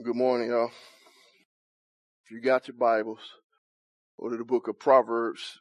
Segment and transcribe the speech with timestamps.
[0.00, 0.70] Good morning, y'all.
[2.24, 3.18] If you got your Bibles,
[4.20, 5.58] go to the book of Proverbs,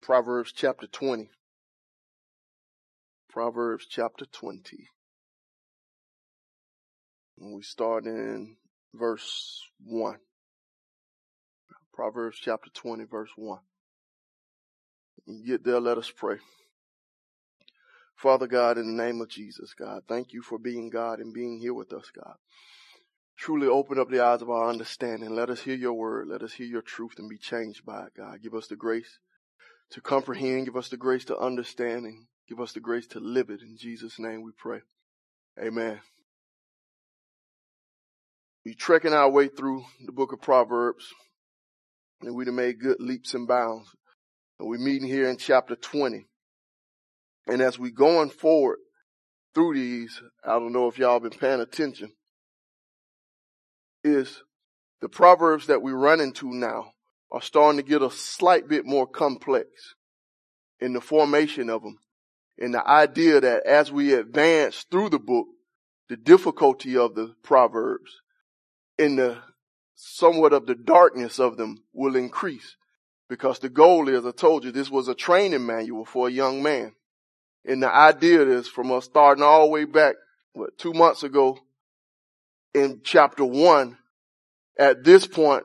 [0.00, 1.28] Proverbs chapter 20.
[3.28, 4.88] Proverbs chapter 20.
[7.38, 8.56] And we start in
[8.94, 10.16] verse 1.
[11.92, 13.58] Proverbs chapter 20, verse 1.
[15.26, 16.36] You get there, let us pray.
[18.16, 21.58] Father God, in the name of Jesus, God, thank you for being God and being
[21.58, 22.36] here with us, God
[23.40, 25.30] truly open up the eyes of our understanding.
[25.30, 26.28] Let us hear your word.
[26.28, 28.42] Let us hear your truth and be changed by it, God.
[28.42, 29.18] Give us the grace
[29.92, 30.66] to comprehend.
[30.66, 33.62] Give us the grace to understand and give us the grace to live it.
[33.62, 34.80] In Jesus' name we pray.
[35.58, 36.00] Amen.
[38.64, 41.06] We trekking our way through the book of Proverbs
[42.20, 43.88] and we've made good leaps and bounds.
[44.58, 46.26] And we're meeting here in chapter 20.
[47.46, 48.76] And as we going forward
[49.54, 52.12] through these, I don't know if y'all been paying attention,
[54.04, 54.42] is
[55.00, 56.92] the proverbs that we run into now
[57.30, 59.94] are starting to get a slight bit more complex
[60.80, 61.98] in the formation of them.
[62.58, 65.46] And the idea that as we advance through the book,
[66.08, 68.20] the difficulty of the proverbs
[68.98, 69.38] and the
[69.94, 72.76] somewhat of the darkness of them will increase.
[73.28, 76.62] Because the goal is, I told you, this was a training manual for a young
[76.62, 76.94] man.
[77.64, 80.16] And the idea is from us starting all the way back,
[80.52, 81.58] what, two months ago
[82.74, 83.98] in chapter one,
[84.78, 85.64] at this point,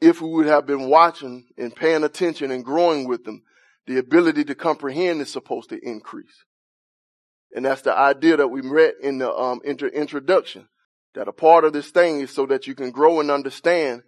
[0.00, 3.42] if we would have been watching and paying attention and growing with them,
[3.86, 6.44] the ability to comprehend is supposed to increase.
[7.54, 10.68] And that's the idea that we read in the um, inter- introduction.
[11.14, 14.02] That a part of this thing is so that you can grow and understand,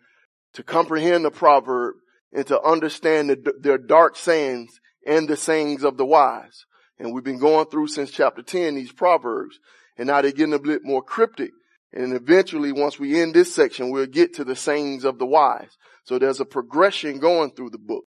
[0.54, 1.94] to comprehend the proverb
[2.32, 6.66] and to understand the, their dark sayings and the sayings of the wise.
[6.98, 9.58] And we've been going through since chapter 10 these proverbs.
[9.96, 11.52] And now they're getting a bit more cryptic.
[11.92, 15.76] And eventually, once we end this section, we'll get to the sayings of the wise.
[16.04, 18.04] So there's a progression going through the book.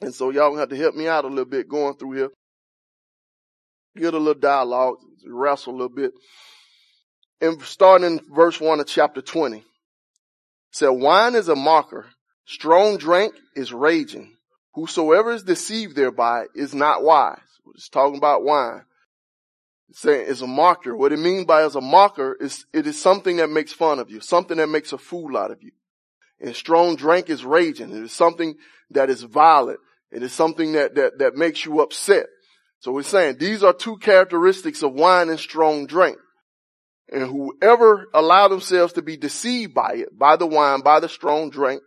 [0.00, 2.30] And so y'all have to help me out a little bit going through here.
[3.96, 4.96] Get a little dialogue,
[5.26, 6.12] wrestle a little bit.
[7.40, 9.62] And starting in verse one of chapter 20.
[10.72, 12.06] Said, wine is a mocker.
[12.46, 14.36] Strong drink is raging.
[14.74, 17.38] Whosoever is deceived thereby is not wise.
[17.64, 18.84] We're just talking about wine
[19.92, 20.96] saying is a mocker.
[20.96, 24.10] What it means by as a mocker is it is something that makes fun of
[24.10, 25.72] you, something that makes a fool out of you.
[26.40, 27.90] And strong drink is raging.
[27.90, 28.54] It is something
[28.90, 29.80] that is violent.
[30.10, 32.26] It is something that, that, that makes you upset.
[32.80, 36.16] So we're saying these are two characteristics of wine and strong drink.
[37.12, 41.50] And whoever allow themselves to be deceived by it, by the wine, by the strong
[41.50, 41.82] drink,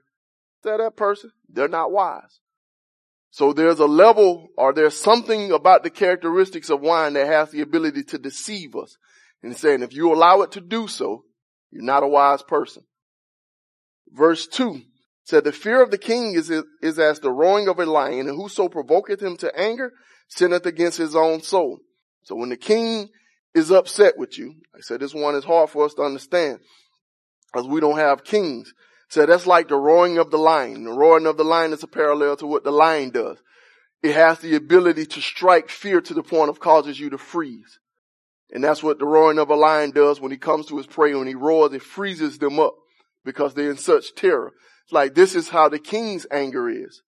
[0.63, 2.39] that that person, they're not wise.
[3.33, 7.61] So there's a level or there's something about the characteristics of wine that has the
[7.61, 8.95] ability to deceive us.
[9.41, 11.23] And saying if you allow it to do so,
[11.71, 12.83] you're not a wise person.
[14.11, 14.81] Verse two
[15.23, 16.51] said the fear of the king is,
[16.83, 19.93] is as the roaring of a lion and whoso provoketh him to anger
[20.27, 21.79] sinneth against his own soul.
[22.25, 23.09] So when the king
[23.55, 26.59] is upset with you, I said this one is hard for us to understand
[27.51, 28.71] because we don't have kings.
[29.13, 30.85] So that's like the roaring of the lion.
[30.85, 33.37] The roaring of the lion is a parallel to what the lion does.
[34.01, 37.77] It has the ability to strike fear to the point of causes you to freeze.
[38.49, 41.13] And that's what the roaring of a lion does when he comes to his prey.
[41.13, 42.73] When he roars, it freezes them up
[43.23, 44.51] because they're in such terror.
[44.85, 47.03] It's like this is how the king's anger is.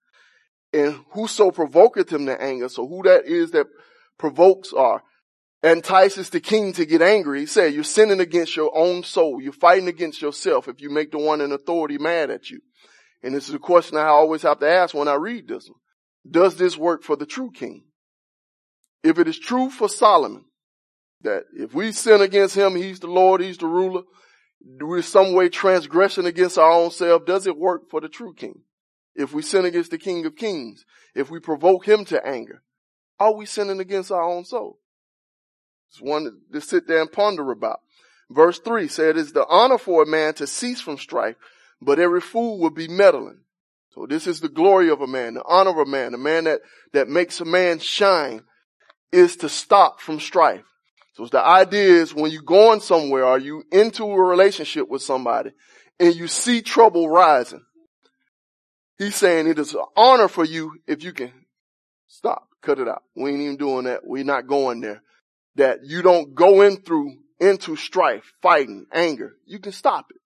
[0.74, 2.70] And whoso provoketh him to anger.
[2.70, 3.66] So who that is that
[4.20, 5.02] provokes or
[5.64, 7.42] entices the king to get angry.
[7.42, 9.42] He said, you're sinning against your own soul.
[9.42, 12.60] You're fighting against yourself if you make the one in authority mad at you.
[13.24, 15.80] And this is a question I always have to ask when I read this one.
[16.30, 17.86] Does this work for the true king?
[19.04, 20.46] If it is true for Solomon,
[21.22, 24.04] that if we sin against him, he's the Lord, he's the ruler,
[24.80, 28.62] we're some way transgression against our own self, does it work for the true king?
[29.16, 32.64] If we sin against the king of kings, if we provoke him to anger,
[33.20, 34.80] are we sinning against our own soul?
[35.96, 37.80] It's one to sit there and ponder about.
[38.30, 41.38] Verse three said, it's the honor for a man to cease from strife,
[41.82, 43.40] but every fool will be meddling.
[43.92, 46.44] So this is the glory of a man, the honor of a man, the man
[46.44, 46.60] that,
[46.92, 48.42] that makes a man shine
[49.14, 50.66] is to stop from strife.
[51.14, 55.52] So the idea is when you're going somewhere, are you into a relationship with somebody
[55.98, 57.64] and you see trouble rising?
[58.98, 61.32] He's saying it is an honor for you if you can
[62.10, 63.04] stop, cut it out.
[63.16, 64.02] We ain't even doing that.
[64.04, 65.02] We're not going there
[65.56, 69.34] that you don't go in through into strife, fighting, anger.
[69.46, 70.18] You can stop it.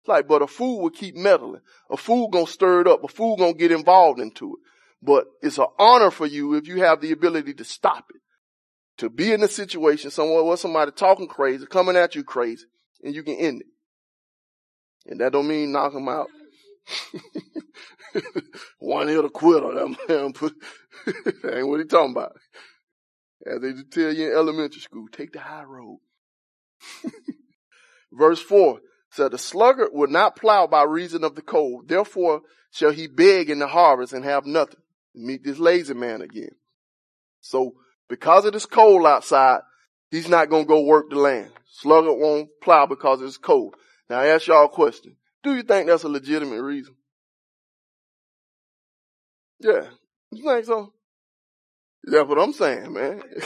[0.00, 1.60] It's like, but a fool will keep meddling.
[1.90, 3.04] A fool gonna stir it up.
[3.04, 4.60] A fool gonna get involved into it.
[5.02, 8.20] But it's an honor for you if you have the ability to stop it.
[8.98, 12.66] To be in a situation somewhere where somebody talking crazy, coming at you crazy,
[13.02, 13.66] and you can end it.
[15.06, 16.28] And that don't mean knock them out.
[18.78, 19.74] One hit a quitter.
[19.74, 20.32] That man
[21.42, 22.32] that ain't what he talking about.
[23.46, 26.00] As they tell you in elementary school, take the high road.
[28.12, 28.80] Verse 4
[29.10, 31.88] said, The sluggard will not plow by reason of the cold.
[31.88, 34.80] Therefore shall he beg in the harvest and have nothing.
[35.14, 36.50] Meet this lazy man again.
[37.40, 37.74] So
[38.08, 39.60] because it is cold outside,
[40.10, 41.50] he's not going to go work the land.
[41.66, 43.74] Sluggard won't plow because it's cold.
[44.08, 45.16] Now I ask y'all a question.
[45.42, 46.94] Do you think that's a legitimate reason?
[49.60, 49.86] Yeah.
[50.30, 50.92] You think so?
[52.04, 53.22] That's what I'm saying, man.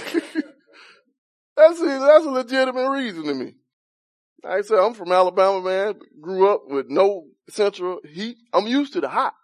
[1.57, 3.55] that's a, that's a legitimate reason to me.
[4.43, 5.95] Like I said, I'm from Alabama, man.
[6.21, 8.37] Grew up with no central heat.
[8.53, 9.35] I'm used to the hot.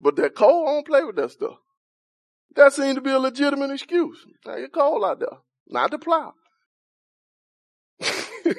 [0.00, 1.56] But that cold, I don't play with that stuff.
[2.54, 4.24] That seemed to be a legitimate excuse.
[4.46, 5.38] Now it's cold out there.
[5.68, 6.32] Not to plow.
[8.00, 8.54] and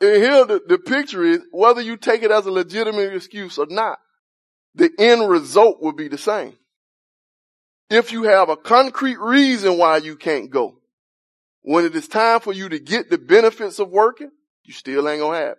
[0.00, 3.98] here the, the picture is whether you take it as a legitimate excuse or not,
[4.74, 6.54] the end result will be the same.
[7.88, 10.78] If you have a concrete reason why you can't go,
[11.62, 14.30] when it is time for you to get the benefits of working,
[14.64, 15.58] you still ain't gonna have it.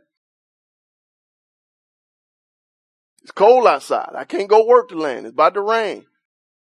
[3.23, 4.13] It's cold outside.
[4.15, 5.25] I can't go work the land.
[5.25, 6.05] It's about to rain.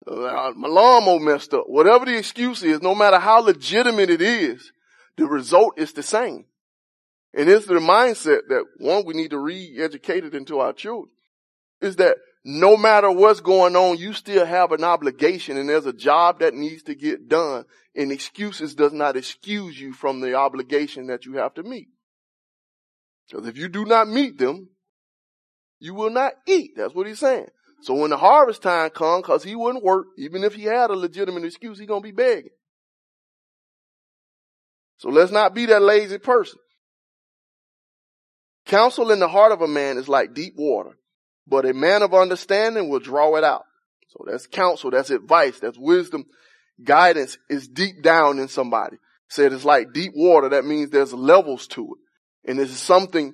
[0.06, 1.66] Uh, my lawnmower messed up.
[1.68, 4.74] Whatever the excuse is, no matter how legitimate it is,
[5.16, 6.46] the result is the same.
[7.34, 11.10] And it's the mindset that one, we need to re-educate it into our children
[11.84, 12.16] is that
[12.46, 16.54] no matter what's going on, you still have an obligation and there's a job that
[16.54, 17.66] needs to get done
[17.96, 21.90] and excuses does not excuse you from the obligation that you have to meet.
[23.30, 24.70] Because if you do not meet them,
[25.80, 26.72] you will not eat.
[26.76, 27.48] That's what he's saying.
[27.82, 30.96] So when the harvest time comes, cause he wouldn't work, even if he had a
[30.96, 32.52] legitimate excuse, he's going to be begging.
[34.98, 36.60] So let's not be that lazy person.
[38.66, 40.98] Counsel in the heart of a man is like deep water
[41.48, 43.64] but a man of understanding will draw it out.
[44.10, 46.26] So that's counsel, that's advice, that's wisdom.
[46.84, 48.98] Guidance is deep down in somebody.
[49.30, 50.50] Said it's like deep water.
[50.50, 52.50] That means there's levels to it.
[52.50, 53.34] And this is something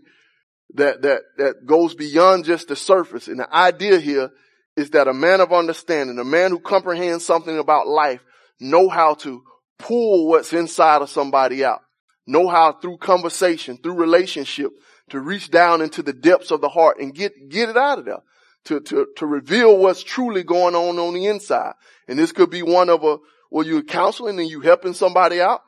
[0.75, 3.27] that, that, that goes beyond just the surface.
[3.27, 4.29] And the idea here
[4.77, 8.21] is that a man of understanding, a man who comprehends something about life,
[8.59, 9.41] know how to
[9.77, 11.81] pull what's inside of somebody out.
[12.27, 14.71] Know how through conversation, through relationship,
[15.09, 18.05] to reach down into the depths of the heart and get, get it out of
[18.05, 18.23] there.
[18.65, 21.73] To, to, to reveal what's truly going on on the inside.
[22.09, 23.17] And this could be one of a,
[23.49, 25.61] well, you're counseling and you helping somebody out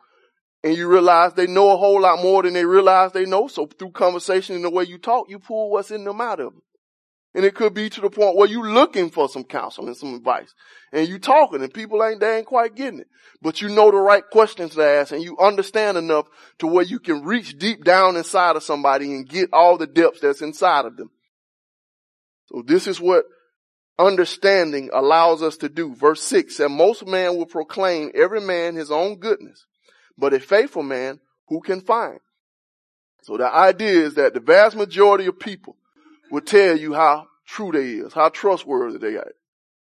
[0.63, 3.47] and you realize they know a whole lot more than they realize they know.
[3.47, 6.53] So through conversation and the way you talk, you pull what's in them out of
[6.53, 6.61] them.
[7.33, 10.15] And it could be to the point where you're looking for some counsel and some
[10.15, 10.53] advice.
[10.91, 13.07] And you're talking and people ain't, they ain't quite getting it.
[13.41, 16.27] But you know the right questions to ask and you understand enough
[16.59, 20.19] to where you can reach deep down inside of somebody and get all the depths
[20.19, 21.09] that's inside of them.
[22.47, 23.23] So this is what
[23.97, 25.95] understanding allows us to do.
[25.95, 29.65] Verse six, and most man will proclaim every man his own goodness,
[30.17, 32.19] but a faithful man who can find.
[33.23, 35.77] So the idea is that the vast majority of people
[36.31, 39.31] will tell you how true they is, how trustworthy they are.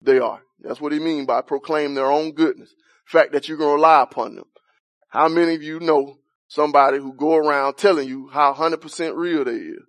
[0.00, 0.40] They are.
[0.60, 2.74] That's what he mean by proclaim their own goodness.
[3.04, 4.46] Fact that you're to rely upon them.
[5.08, 6.18] How many of you know
[6.48, 9.84] somebody who go around telling you how 100% real they is?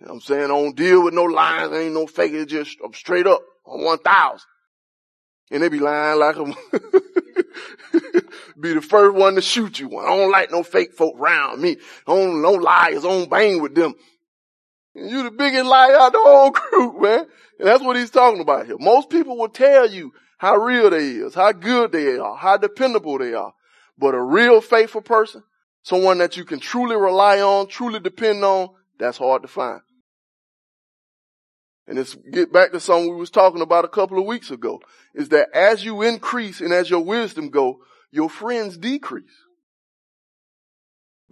[0.00, 0.48] You know what I'm saying?
[0.48, 4.40] don't deal with no lies, ain't no fake, it's just straight up on 1000.
[5.50, 6.44] And they be lying like a,
[8.60, 9.98] be the first one to shoot you.
[9.98, 11.76] I don't like no fake folk around me.
[12.06, 13.94] I don't, no liars, I don't bang with them.
[14.94, 17.26] You the biggest liar out the whole group, man.
[17.58, 18.76] And that's what he's talking about here.
[18.78, 23.18] Most people will tell you how real they is, how good they are, how dependable
[23.18, 23.52] they are.
[23.98, 25.42] But a real faithful person,
[25.82, 29.80] someone that you can truly rely on, truly depend on, that's hard to find.
[31.86, 34.80] And let's get back to something we was talking about a couple of weeks ago,
[35.14, 39.24] is that as you increase and as your wisdom go, your friends decrease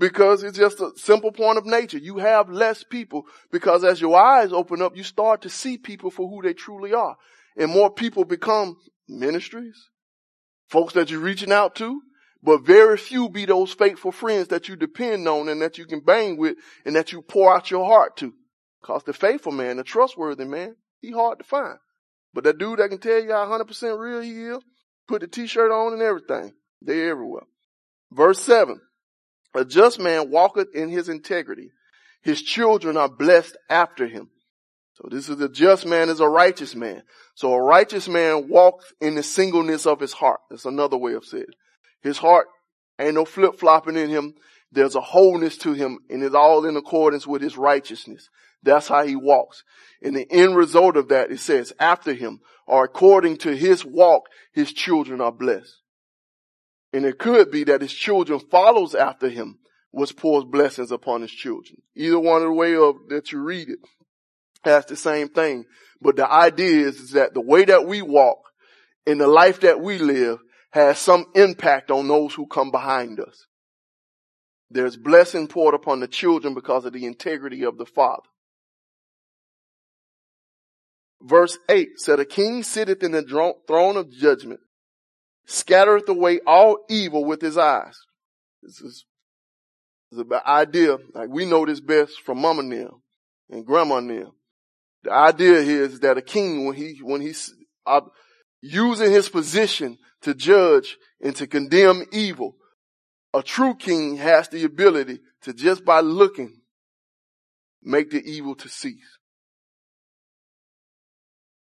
[0.03, 1.97] because it's just a simple point of nature.
[1.97, 6.11] You have less people because as your eyes open up, you start to see people
[6.11, 7.15] for who they truly are.
[7.57, 8.79] And more people become
[9.09, 9.91] ministries,
[10.69, 12.01] folks that you're reaching out to,
[12.43, 16.01] but very few be those faithful friends that you depend on and that you can
[16.01, 18.35] bang with and that you pour out your heart to.
[18.83, 21.79] Cause the faithful man, the trustworthy man, he hard to find.
[22.35, 24.65] But that dude that can tell you how 100% real he is,
[25.07, 26.55] put the t-shirt on and everything,
[26.85, 27.45] they everywhere.
[28.11, 28.81] Verse 7.
[29.55, 31.71] A just man walketh in his integrity.
[32.23, 34.31] His children are blessed after him.
[34.95, 37.03] So this is a just man is a righteous man.
[37.35, 40.41] So a righteous man walks in the singleness of his heart.
[40.51, 41.55] That's another way of saying it.
[42.03, 42.47] His heart
[42.99, 44.35] ain't no flip flopping in him.
[44.71, 48.29] There's a wholeness to him and it's all in accordance with his righteousness.
[48.63, 49.65] That's how he walks.
[50.03, 54.29] And the end result of that, it says, after him, or according to his walk,
[54.53, 55.82] his children are blessed.
[56.93, 59.59] And it could be that his children follows after him,
[59.91, 61.83] which pours blessings upon his children.
[61.97, 63.79] Either one of the way of that you read it
[64.65, 65.65] has the same thing.
[66.01, 68.39] But the idea is, is that the way that we walk
[69.07, 70.39] in the life that we live
[70.71, 73.47] has some impact on those who come behind us.
[74.71, 78.23] There's blessing poured upon the children because of the integrity of the father.
[81.21, 83.23] Verse 8 said, A king sitteth in the
[83.67, 84.61] throne of judgment,
[85.47, 87.97] scattereth away all evil with his eyes.
[88.63, 89.05] This is,
[90.11, 92.91] this is the idea, like we know this best from mama and
[93.51, 94.33] and grandma and
[95.03, 97.53] The idea here is that a king, when he, when he's
[97.85, 98.03] uh,
[98.61, 102.57] using his position to judge and to condemn evil,
[103.35, 106.61] a true king has the ability to just by looking,
[107.83, 109.19] make the evil to cease.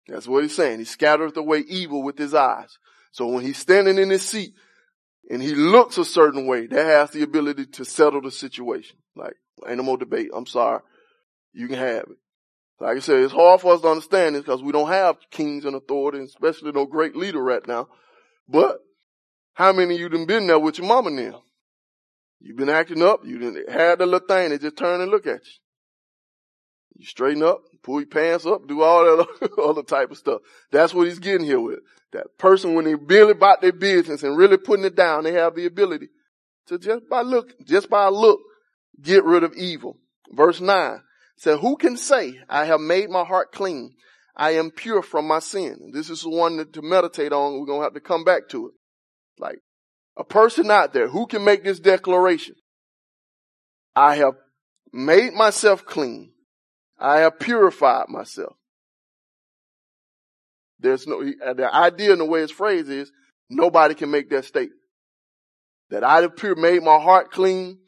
[0.07, 0.79] That's what he's saying.
[0.79, 2.77] He scattereth away evil with his eyes.
[3.11, 4.53] So when he's standing in his seat
[5.29, 8.97] and he looks a certain way, that has the ability to settle the situation.
[9.15, 9.35] Like,
[9.67, 10.29] ain't no more debate.
[10.33, 10.81] I'm sorry.
[11.53, 12.17] You can have it.
[12.79, 15.65] Like I said, it's hard for us to understand this because we don't have kings
[15.65, 17.87] and authority, especially no great leader right now.
[18.49, 18.79] But
[19.53, 21.43] how many of you done been there with your mama now?
[22.39, 23.21] You've been acting up.
[23.23, 24.49] You didn't have the little thing.
[24.49, 25.51] They just turn and look at you.
[26.97, 30.41] You straighten up, pull your pants up, do all that other type of stuff.
[30.71, 31.79] That's what he's getting here with.
[32.13, 35.55] That person, when they really about their business and really putting it down, they have
[35.55, 36.09] the ability
[36.67, 38.39] to just by look, just by look,
[39.01, 39.97] get rid of evil.
[40.31, 41.01] Verse nine
[41.37, 43.95] said, who can say, I have made my heart clean.
[44.35, 45.91] I am pure from my sin.
[45.93, 47.59] This is the one to meditate on.
[47.59, 48.73] We're going to have to come back to it.
[49.39, 49.59] Like
[50.17, 52.55] a person out there who can make this declaration.
[53.95, 54.35] I have
[54.93, 56.31] made myself clean.
[57.01, 58.55] I have purified myself.
[60.79, 63.11] There's no, the idea in the way it's phrased is
[63.49, 64.79] nobody can make that statement.
[65.89, 67.79] That I have pure, made my heart clean,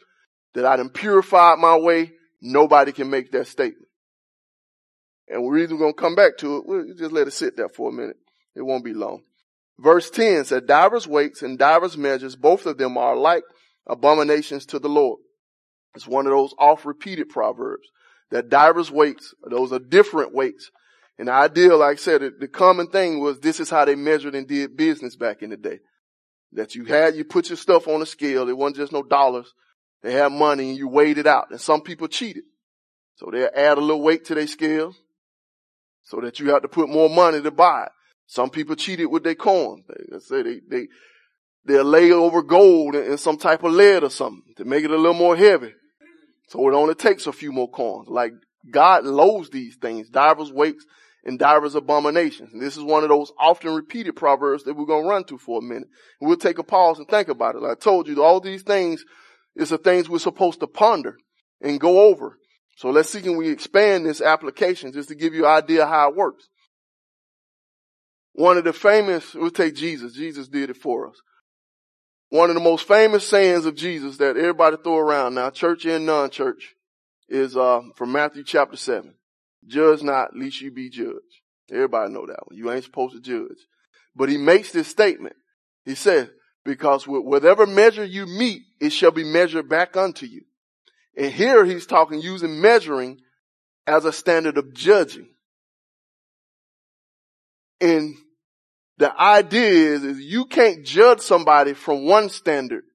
[0.56, 3.88] that I have purified my way, nobody can make that statement.
[5.28, 7.56] And the reason we're going to come back to it, we'll just let it sit
[7.56, 8.18] there for a minute.
[8.56, 9.22] It won't be long.
[9.80, 13.44] Verse 10 said, divers weights and divers measures, both of them are like
[13.88, 15.20] abominations to the Lord.
[15.96, 17.88] It's one of those oft repeated proverbs
[18.32, 20.72] that divers weights, those are different weights.
[21.18, 24.36] And the idea, like I said, the common thing was this is how they measured
[24.36, 25.80] and did business back in the day.
[26.54, 28.50] That you had, you put your stuff on a scale.
[28.50, 29.54] It wasn't just no dollars.
[30.02, 31.52] They had money and you weighed it out.
[31.52, 32.44] And some people cheated.
[33.16, 34.96] So they add a little weight to their scale
[36.04, 37.92] so that you have to put more money to buy it.
[38.26, 39.86] Some people cheated with their coins.
[39.88, 40.88] They say they, they,
[41.66, 44.98] they'll lay over gold and some type of lead or something to make it a
[44.98, 45.74] little more heavy.
[46.48, 48.08] So it only takes a few more coins.
[48.10, 48.34] Like
[48.70, 50.86] God loathes these things, divers weights
[51.24, 52.54] and divers abominations.
[52.54, 55.38] And this is one of those often repeated proverbs that we're going to run to
[55.38, 55.88] for a minute.
[56.20, 57.62] We'll take a pause and think about it.
[57.62, 59.04] Like I told you, all these things
[59.56, 61.18] is the things we're supposed to ponder
[61.62, 62.38] and go over.
[62.76, 66.10] So let's see can we expand this application just to give you an idea how
[66.10, 66.50] it works.
[68.34, 70.14] One of the famous, we'll take Jesus.
[70.14, 71.22] Jesus did it for us.
[72.34, 76.08] One of the most famous sayings of Jesus that everybody throw around now, church and
[76.08, 76.74] non-church,
[77.30, 79.14] is uh, from Matthew chapter 7.
[79.68, 81.20] Judge not, lest you be judged.
[81.72, 82.58] Everybody know that one.
[82.58, 83.60] You ain't supposed to judge.
[84.16, 85.36] But he makes this statement.
[85.86, 86.28] He says,
[86.66, 90.42] because with whatever measure you meet, it shall be measured back unto you.
[91.16, 93.20] And here he's talking using measuring
[93.86, 95.30] as a standard of judging.
[97.80, 98.16] And
[99.04, 102.86] the idea is, is you can't judge somebody from one standard,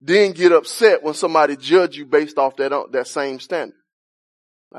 [0.00, 3.74] then get upset when somebody judge you based off that, uh, that same standard.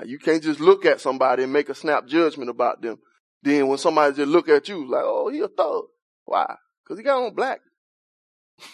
[0.05, 2.99] You can't just look at somebody and make a snap judgment about them.
[3.43, 5.87] Then when somebody just look at you, like, oh, he a thug.
[6.23, 6.55] Why?
[6.87, 7.59] Cause he got on black.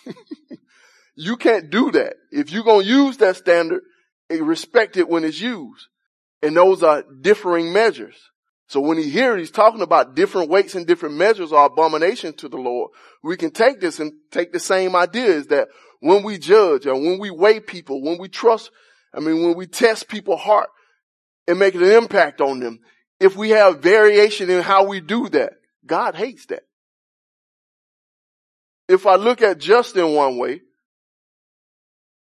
[1.15, 2.13] you can't do that.
[2.31, 3.81] If you're going to use that standard,
[4.29, 5.87] respect it when it's used.
[6.43, 8.17] And those are differing measures.
[8.67, 12.49] So when he here, he's talking about different weights and different measures are abomination to
[12.49, 12.91] the Lord.
[13.23, 15.69] We can take this and take the same idea is that
[16.01, 18.71] when we judge and when we weigh people, when we trust,
[19.13, 20.69] I mean, when we test people's heart
[21.47, 22.79] and make an impact on them,
[23.19, 25.53] if we have variation in how we do that,
[25.85, 26.63] God hates that.
[28.89, 30.61] If I look at Justin one way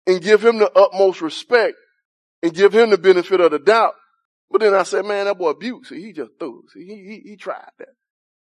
[0.06, 1.76] and give him the utmost respect
[2.42, 3.94] and give him the benefit of the doubt,
[4.50, 6.62] but then I said, man, that boy Butte, see, he just threw.
[6.72, 7.88] See, he, he, he tried that.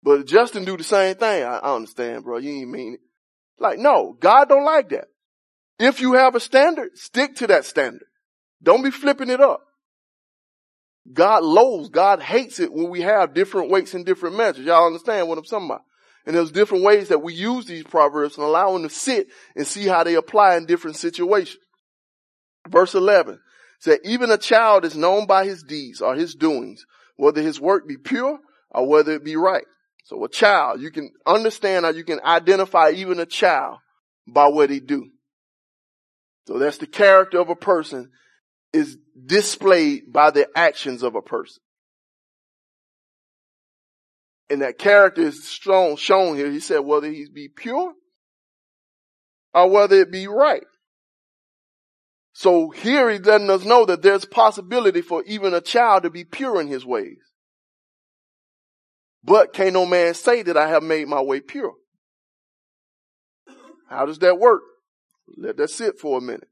[0.02, 1.44] But Justin do the same thing.
[1.44, 2.38] I, I understand, bro.
[2.38, 3.00] You ain't mean it.
[3.58, 5.06] Like, no, God don't like that.
[5.80, 8.08] If you have a standard, stick to that standard.
[8.62, 9.62] Don't be flipping it up.
[11.12, 14.66] God loathes, God hates it when we have different weights and different measures.
[14.66, 15.82] Y'all understand what I'm talking about?
[16.26, 19.68] And there's different ways that we use these proverbs and allow them to sit and
[19.68, 21.60] see how they apply in different situations.
[22.70, 23.40] Verse 11
[23.84, 26.86] said, even a child is known by his deeds or his doings,
[27.18, 29.66] whether his work be pure or whether it be right.
[30.06, 33.80] So a child, you can understand how you can identify even a child
[34.26, 35.10] by what he do.
[36.48, 38.10] So that's the character of a person
[38.72, 41.62] is displayed by the actions of a person.
[44.50, 46.50] And that character is shown, shown here.
[46.50, 47.92] He said whether he be pure
[49.54, 50.64] or whether it be right.
[52.34, 56.24] So here he's letting us know that there's possibility for even a child to be
[56.24, 57.20] pure in his ways.
[59.24, 61.74] But can no man say that I have made my way pure?
[63.88, 64.64] How does that work?
[65.38, 66.50] Let that sit for a minute.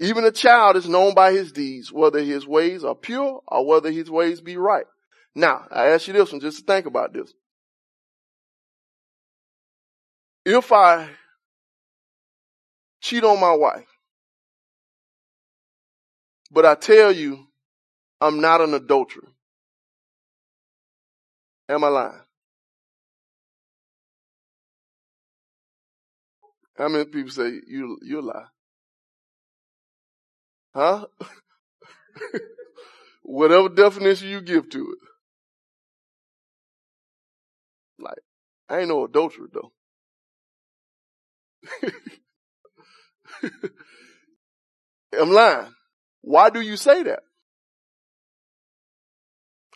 [0.00, 3.90] Even a child is known by his deeds, whether his ways are pure or whether
[3.90, 4.86] his ways be right.
[5.34, 7.32] Now, I ask you this one just to think about this.
[10.44, 11.10] If I
[13.00, 13.86] cheat on my wife,
[16.50, 17.46] but I tell you
[18.20, 19.28] I'm not an adulterer,
[21.68, 22.20] am I lying?
[26.78, 28.46] How many people say you you lie?
[30.74, 31.06] Huh?
[33.22, 34.98] Whatever definition you give to it.
[37.98, 38.18] Like,
[38.68, 39.72] I ain't no adulterer though.
[45.20, 45.72] I'm lying.
[46.24, 47.20] Why do you say that?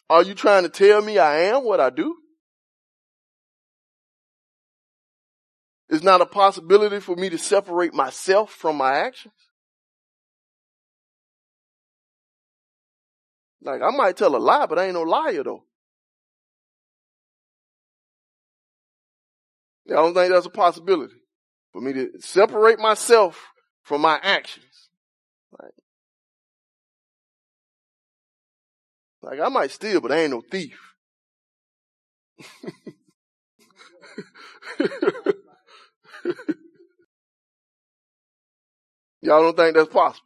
[0.09, 2.17] Are you trying to tell me I am what I do?
[5.91, 9.35] It's not a possibility for me to separate myself from my actions.
[13.63, 15.65] Like I might tell a lie, but I ain't no liar though.
[19.91, 21.15] I don't think that's a possibility
[21.73, 23.49] for me to separate myself
[23.83, 24.65] from my actions.
[25.59, 25.73] Like,
[29.23, 30.79] like I might steal, but I ain't no thief.
[39.21, 40.25] Y'all don't think that's possible?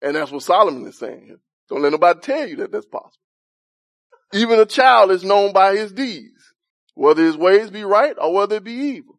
[0.00, 1.40] And that's what Solomon is saying here.
[1.68, 3.12] Don't let nobody tell you that that's possible.
[4.32, 6.54] Even a child is known by his deeds,
[6.94, 9.18] whether his ways be right or whether it be evil.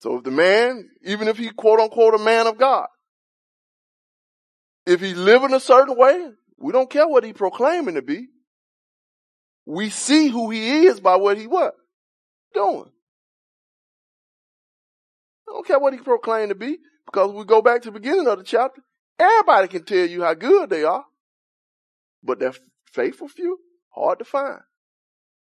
[0.00, 2.86] So if the man, even if he quote unquote a man of God,
[4.86, 8.28] if he live in a certain way, we don't care what he proclaiming to be.
[9.66, 11.74] We see who he is by what he what?
[12.54, 12.90] Doing.
[15.48, 18.28] I don't care what he proclaimed to be because we go back to the beginning
[18.28, 18.82] of the chapter.
[19.18, 21.04] Everybody can tell you how good they are,
[22.22, 22.58] but that
[22.92, 24.60] faithful few, hard to find.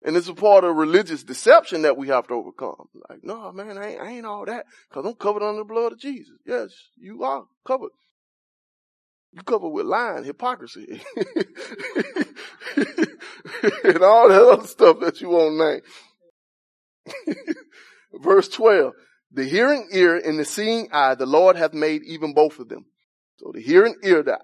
[0.03, 2.87] And it's a part of religious deception that we have to overcome.
[3.07, 5.93] Like, no, man, I ain't, I ain't all that because I'm covered under the blood
[5.93, 6.35] of Jesus.
[6.45, 7.91] Yes, you are covered.
[9.33, 11.25] You covered with lying, hypocrisy, and
[14.03, 15.79] all that other stuff that you won't name.
[18.13, 18.93] Verse 12,
[19.31, 22.85] the hearing ear and the seeing eye, the Lord hath made even both of them.
[23.37, 24.39] So the hearing ear, the,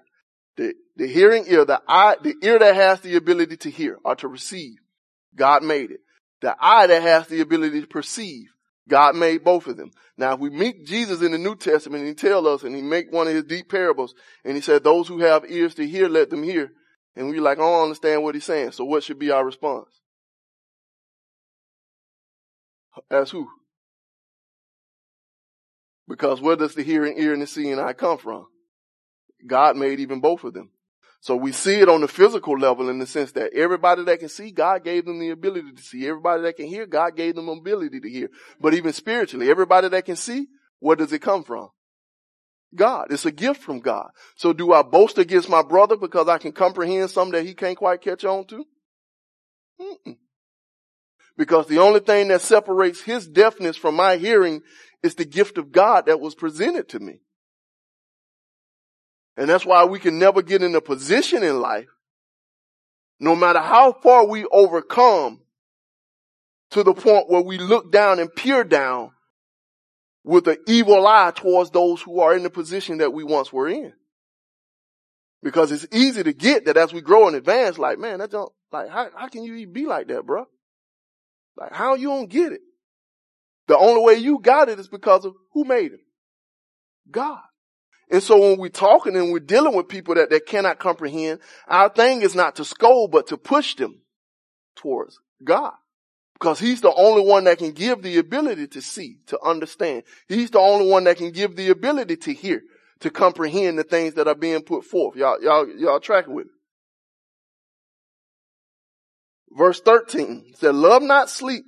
[0.56, 4.16] the, the hearing ear, the eye, the ear that has the ability to hear or
[4.16, 4.78] to receive,
[5.36, 6.00] God made it.
[6.40, 8.46] The eye that has the ability to perceive,
[8.88, 9.90] God made both of them.
[10.16, 12.82] Now, if we meet Jesus in the New Testament and he tell us and he
[12.82, 16.08] make one of his deep parables and he said, those who have ears to hear,
[16.08, 16.72] let them hear.
[17.14, 18.72] And we like, I don't understand what he's saying.
[18.72, 19.88] So what should be our response?
[23.10, 23.48] As who?
[26.08, 28.46] Because where does the hearing ear and the seeing eye come from?
[29.46, 30.70] God made even both of them.
[31.20, 34.28] So we see it on the physical level in the sense that everybody that can
[34.28, 36.06] see, God gave them the ability to see.
[36.06, 38.28] Everybody that can hear, God gave them the ability to hear.
[38.60, 40.46] But even spiritually, everybody that can see,
[40.78, 41.70] where does it come from?
[42.74, 43.08] God.
[43.10, 44.10] It's a gift from God.
[44.36, 47.76] So do I boast against my brother because I can comprehend something that he can't
[47.76, 48.64] quite catch on to?
[49.80, 50.16] Mm-mm.
[51.36, 54.60] Because the only thing that separates his deafness from my hearing
[55.02, 57.20] is the gift of God that was presented to me.
[59.38, 61.86] And that's why we can never get in a position in life,
[63.20, 65.40] no matter how far we overcome,
[66.72, 69.12] to the point where we look down and peer down
[70.24, 73.68] with an evil eye towards those who are in the position that we once were
[73.68, 73.92] in.
[75.40, 78.52] Because it's easy to get that as we grow and advance, like, man, that don't,
[78.72, 80.46] like, how, how can you be like that, bro?
[81.56, 82.60] Like, how you don't get it?
[83.68, 86.00] The only way you got it is because of who made it?
[87.08, 87.38] God.
[88.10, 91.88] And so when we're talking and we're dealing with people that they cannot comprehend, our
[91.88, 94.00] thing is not to scold, but to push them
[94.76, 95.74] towards God.
[96.34, 100.04] Because he's the only one that can give the ability to see, to understand.
[100.28, 102.62] He's the only one that can give the ability to hear,
[103.00, 105.16] to comprehend the things that are being put forth.
[105.16, 106.52] Y'all, y'all, y'all tracking with me?
[109.50, 111.64] Verse 13 said, love not sleep,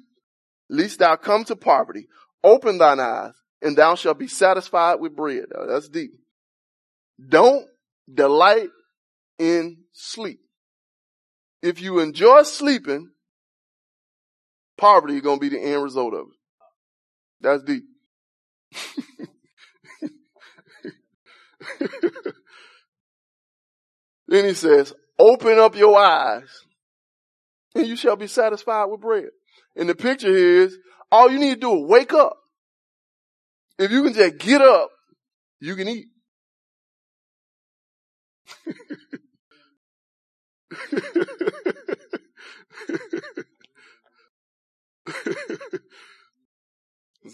[0.69, 2.07] lest thou come to poverty.
[2.45, 5.47] Open thine eyes and thou shalt be satisfied with bread.
[5.69, 6.13] That's deep.
[7.29, 7.67] Don't
[8.13, 8.69] delight
[9.39, 10.41] in sleep.
[11.63, 13.11] If you enjoy sleeping,
[14.79, 16.37] poverty is going to be the end result of it.
[17.41, 17.85] That's deep.
[24.29, 26.49] then he says, open up your eyes
[27.75, 29.29] and you shall be satisfied with bread.
[29.77, 30.79] And the picture here is
[31.13, 32.37] all you need to do is wake up.
[33.79, 34.91] If you can just get up,
[35.61, 36.07] you can eat.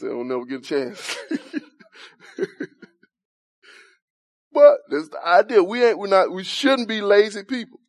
[0.04, 1.16] I I'll never get a chance.
[4.52, 5.62] but that's the idea.
[5.62, 7.80] We ain't, we're not, we shouldn't be lazy people.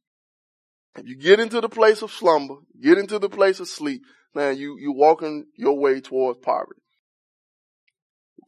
[0.97, 4.01] If you get into the place of slumber, get into the place of sleep,
[4.33, 6.81] man, you, you walking your way towards poverty.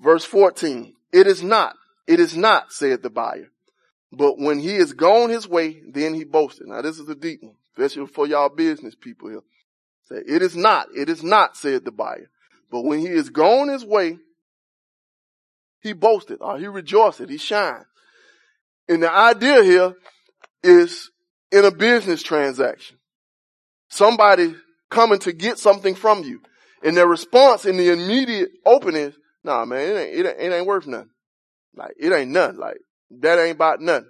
[0.02, 1.76] Verse 14, it is not,
[2.08, 3.50] it is not, said the buyer.
[4.12, 6.68] But when he is gone his way, then he boasted.
[6.68, 9.44] Now this is a deep one, especially for y'all business people here.
[10.06, 12.30] Say, it is not, it is not, said the buyer.
[12.72, 14.18] But when he is gone his way,
[15.82, 17.86] he boasted, or he rejoiced, he shined.
[18.88, 19.94] And the idea here
[20.64, 21.12] is
[21.52, 22.98] in a business transaction.
[23.90, 24.56] Somebody
[24.90, 26.42] coming to get something from you.
[26.84, 30.68] And their response in the immediate opening nah man, it ain't, it ain't, it ain't
[30.68, 31.10] worth nothing.
[31.76, 32.60] Like, it ain't nothing.
[32.60, 32.78] Like,
[33.10, 34.10] that ain't about nothing.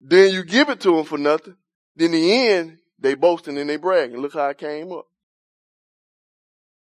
[0.00, 1.56] Then you give it to them for nothing.
[1.96, 4.18] Then the end, they boasting and they bragging.
[4.18, 5.06] Look how it came up.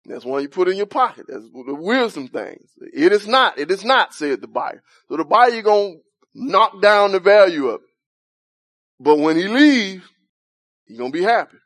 [0.04, 1.26] That's one you put in your pocket.
[1.28, 2.70] That's the wisdom things.
[2.80, 3.58] It is not.
[3.58, 4.82] It is not, said the buyer.
[5.08, 5.96] So the buyer gonna
[6.34, 7.88] knock down the value of it.
[9.00, 10.04] But when he leaves,
[10.86, 11.58] he gonna be happy.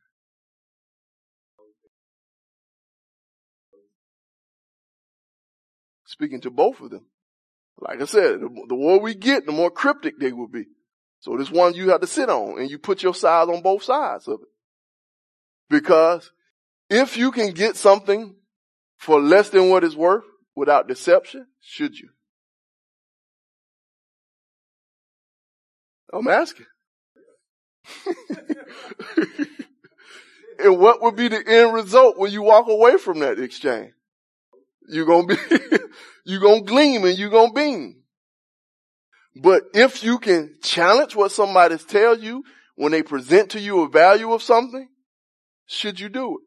[6.04, 7.06] Speaking to both of them.
[7.78, 10.66] Like I said, the, more we get, the more cryptic they will be.
[11.20, 13.82] So this one you have to sit on and you put your side on both
[13.84, 14.48] sides of it.
[15.68, 16.30] Because
[16.90, 18.36] if you can get something
[18.98, 22.10] for less than what it's worth without deception, should you?
[26.12, 26.66] I'm asking.
[30.58, 33.92] and what would be the end result when you walk away from that exchange?
[34.92, 35.36] You're gonna be,
[36.26, 38.02] you're gonna gleam and you're gonna beam.
[39.34, 43.88] But if you can challenge what somebody tells you when they present to you a
[43.88, 44.86] value of something,
[45.64, 46.44] should you do it?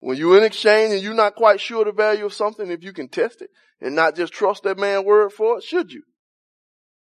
[0.00, 2.92] When you're in exchange and you're not quite sure the value of something, if you
[2.92, 6.02] can test it and not just trust that man's word for it, should you?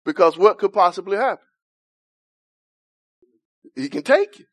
[0.06, 1.44] Because what could possibly happen?
[3.76, 4.46] He can take you.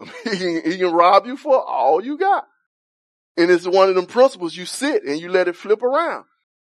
[0.24, 2.44] He can, he can rob you for all you got.
[3.36, 4.56] And it's one of them principles.
[4.56, 6.24] You sit and you let it flip around.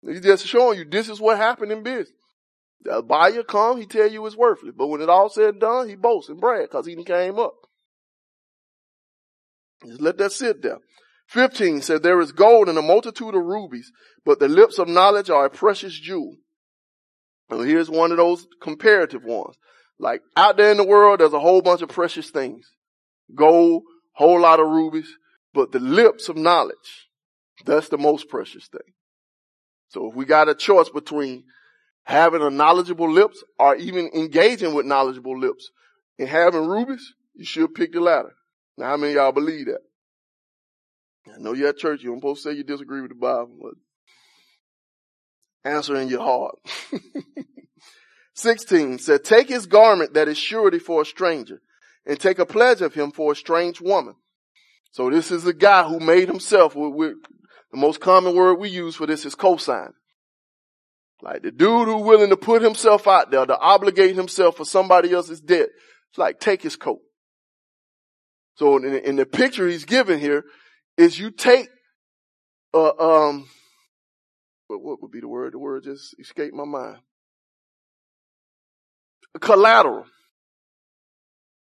[0.06, 2.16] He's just showing you this is what happened in business.
[2.82, 4.74] The buyer come, he tell you it's worthless.
[4.76, 7.54] But when it all said and done, he boasts and brag because he came up.
[9.86, 10.78] Just let that sit there.
[11.28, 13.90] 15 said, there is gold and a multitude of rubies,
[14.24, 16.36] but the lips of knowledge are a precious jewel.
[17.48, 19.56] And here's one of those comparative ones.
[19.98, 22.66] Like out there in the world, there's a whole bunch of precious things.
[23.34, 25.16] Gold, whole lot of rubies,
[25.54, 27.08] but the lips of knowledge,
[27.64, 28.94] that's the most precious thing.
[29.88, 31.44] So if we got a choice between
[32.04, 35.70] having a knowledgeable lips or even engaging with knowledgeable lips
[36.18, 38.34] and having rubies, you should pick the latter.
[38.76, 39.80] Now how many y'all believe that?
[41.32, 43.74] I know you're at church, you're supposed to say you disagree with the Bible, but
[45.70, 46.58] answer in your heart.
[48.34, 51.60] 16 said, take his garment that is surety for a stranger
[52.06, 54.14] and take a pledge of him for a strange woman.
[54.92, 57.14] So this is a guy who made himself, with, with,
[57.70, 59.92] the most common word we use for this is cosign.
[61.22, 65.12] Like the dude who willing to put himself out there to obligate himself for somebody
[65.12, 65.68] else's debt.
[66.10, 67.00] It's like take his coat.
[68.56, 70.44] So in, in the picture he's given here
[70.98, 71.68] is you take,
[72.74, 73.48] uh, um,
[74.66, 75.54] what would be the word?
[75.54, 76.98] The word just escaped my mind
[79.40, 80.04] collateral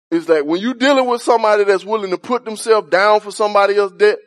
[0.10, 3.76] is that when you're dealing with somebody that's willing to put themselves down for somebody
[3.76, 4.18] else's debt,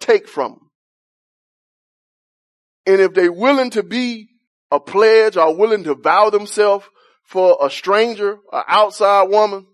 [0.00, 0.70] take from them.
[2.86, 4.28] And if they're willing to be
[4.70, 6.86] a pledge or willing to vow themselves
[7.24, 9.66] for a stranger, an outside woman,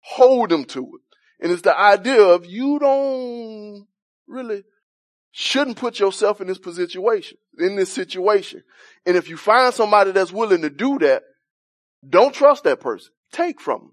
[0.00, 1.00] hold them to it.
[1.42, 3.86] And it's the idea of you don't
[4.28, 4.62] really
[5.32, 8.62] shouldn't put yourself in this situation, in this situation.
[9.04, 11.22] And if you find somebody that's willing to do that,
[12.08, 13.10] don't trust that person.
[13.32, 13.90] Take from him.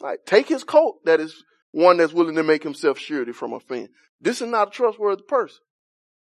[0.00, 0.18] Right?
[0.26, 3.88] Take his coat that is one that's willing to make himself surety from offense.
[4.20, 5.58] This is not a trustworthy person.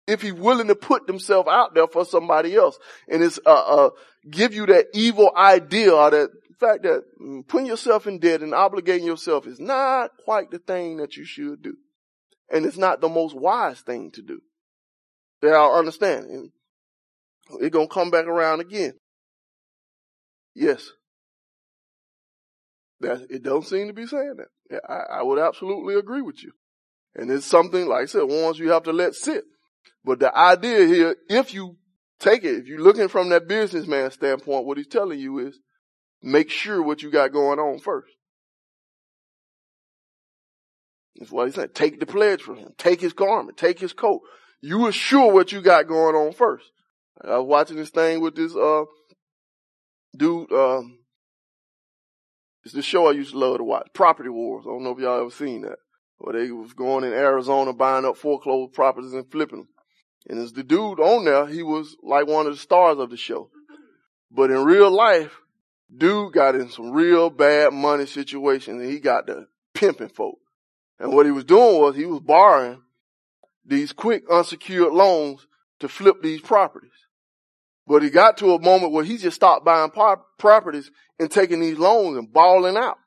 [0.06, 2.78] If he's willing to put himself out there for somebody else
[3.08, 3.90] and it's, uh, uh,
[4.28, 6.30] give you that evil idea or that
[6.60, 10.98] fact that mm, putting yourself in debt and obligating yourself is not quite the thing
[10.98, 11.74] that you should do.
[12.52, 14.40] And it's not the most wise thing to do.
[15.42, 16.26] That I'll understand.
[16.26, 16.50] And
[17.60, 18.92] it's gonna come back around again.
[20.54, 20.90] Yes.
[23.00, 24.80] That it don't seem to be saying that.
[24.88, 26.52] I, I would absolutely agree with you.
[27.14, 29.44] And it's something, like I said, once you have to let sit.
[30.04, 31.76] But the idea here, if you
[32.18, 35.58] take it, if you're looking from that businessman standpoint, what he's telling you is
[36.22, 38.12] make sure what you got going on first.
[41.16, 41.74] That's what he said.
[41.74, 42.72] Take the pledge from him.
[42.78, 43.56] Take his garment.
[43.58, 44.20] Take his coat.
[44.62, 46.66] You assure what you got going on first.
[47.22, 48.84] I was watching this thing with this, uh,
[50.16, 50.99] dude, um,
[52.64, 54.64] it's the show I used to love to watch, Property Wars.
[54.66, 55.78] I don't know if y'all ever seen that.
[56.18, 59.68] Where they was going in Arizona buying up foreclosed properties and flipping them.
[60.28, 63.16] And as the dude on there, he was like one of the stars of the
[63.16, 63.50] show.
[64.30, 65.40] But in real life,
[65.94, 70.38] dude got in some real bad money situations and he got the pimping folk.
[70.98, 72.82] And what he was doing was he was borrowing
[73.64, 75.46] these quick unsecured loans
[75.80, 76.90] to flip these properties.
[77.90, 79.90] But he got to a moment where he just stopped buying
[80.38, 82.98] properties and taking these loans and balling out.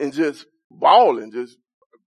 [0.00, 1.56] And just balling, just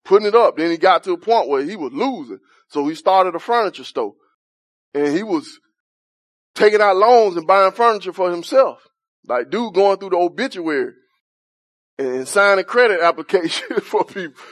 [0.03, 0.57] putting it up.
[0.57, 2.39] Then he got to a point where he was losing.
[2.67, 4.15] So he started a furniture store
[4.93, 5.61] and he was
[6.55, 8.85] taking out loans and buying furniture for himself.
[9.25, 10.91] Like dude going through the obituary
[11.97, 14.43] and signing credit application for people.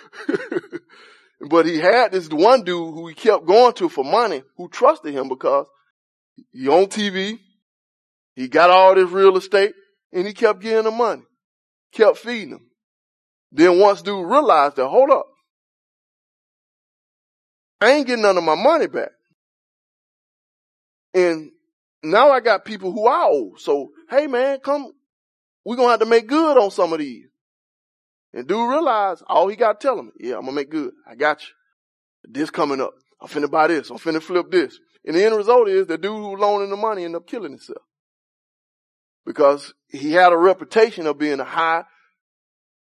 [1.49, 5.13] but he had this one dude who he kept going to for money who trusted
[5.13, 5.67] him because
[6.51, 7.39] he on TV.
[8.35, 9.73] He got all this real estate
[10.11, 11.23] and he kept getting the money,
[11.91, 12.69] kept feeding him.
[13.51, 15.25] Then once dude realized that, hold up.
[17.79, 19.09] I ain't getting none of my money back.
[21.13, 21.51] And
[22.03, 23.53] now I got people who I owe.
[23.57, 24.91] So, hey man, come,
[25.65, 27.25] we're going to have to make good on some of these.
[28.33, 30.91] And dude realized all he got to tell him, yeah, I'm going to make good.
[31.09, 31.49] I got you.
[32.29, 32.93] This coming up.
[33.21, 33.89] I'm finna buy this.
[33.89, 34.77] I'm finna flip this.
[35.05, 37.81] And the end result is the dude who loaning the money ended up killing himself.
[39.25, 41.83] Because he had a reputation of being a high,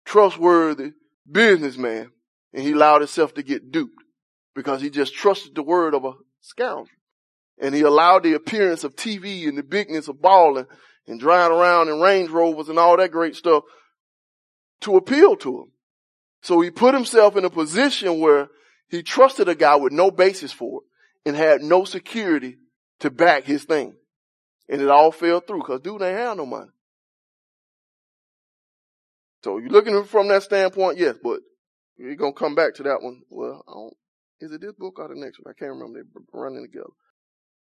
[0.05, 0.93] trustworthy
[1.31, 2.11] businessman.
[2.53, 4.03] And he allowed himself to get duped
[4.55, 6.89] because he just trusted the word of a scoundrel.
[7.61, 10.67] And he allowed the appearance of TV and the bigness of balling
[11.07, 13.65] and driving around in Range Rovers and all that great stuff
[14.83, 15.73] to appeal to him.
[16.43, 18.49] So he put himself in a position where
[18.89, 20.87] he trusted a guy with no basis for it
[21.27, 22.57] and had no security
[23.01, 23.95] to back his thing.
[24.69, 26.71] And it all fell through because dude ain't have no money.
[29.45, 31.41] So you're looking from that standpoint, yes, but
[31.97, 33.23] you're to come back to that one.
[33.29, 33.97] Well,
[34.41, 35.53] is it this book or the next one?
[35.55, 36.01] I can't remember.
[36.03, 36.91] They're running together.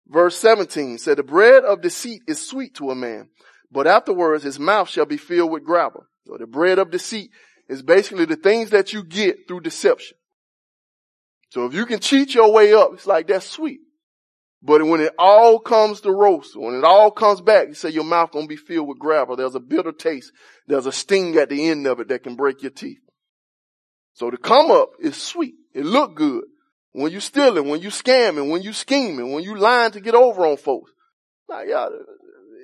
[0.08, 3.28] Verse 17 said, the bread of deceit is sweet to a man,
[3.70, 6.06] but afterwards his mouth shall be filled with gravel.
[6.26, 7.30] So the bread of deceit
[7.68, 10.16] is basically the things that you get through deception.
[11.50, 13.80] So if you can cheat your way up, it's like that's sweet.
[14.62, 18.04] But when it all comes to roast, when it all comes back, you say your
[18.04, 19.36] mouth gonna be filled with gravel.
[19.36, 20.32] There's a bitter taste.
[20.66, 23.00] There's a sting at the end of it that can break your teeth.
[24.12, 25.54] So the come up is sweet.
[25.74, 26.44] It look good.
[26.92, 30.44] When you stealing, when you scamming, when you scheming, when you lying to get over
[30.44, 30.92] on folks.
[31.48, 31.88] Like, yeah,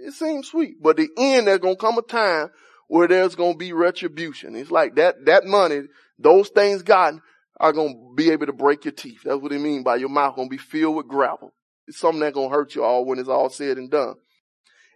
[0.05, 0.83] it seems sweet.
[0.83, 2.51] But the end, there's gonna come a time
[2.89, 4.55] where there's to be retribution.
[4.55, 5.83] It's like that, that money,
[6.19, 7.23] those things gotten
[7.59, 9.21] are going to be able to break your teeth.
[9.25, 11.53] That's what it means by your mouth going to be filled with gravel.
[11.87, 14.15] It's something that's going to hurt you all when it's all said and done.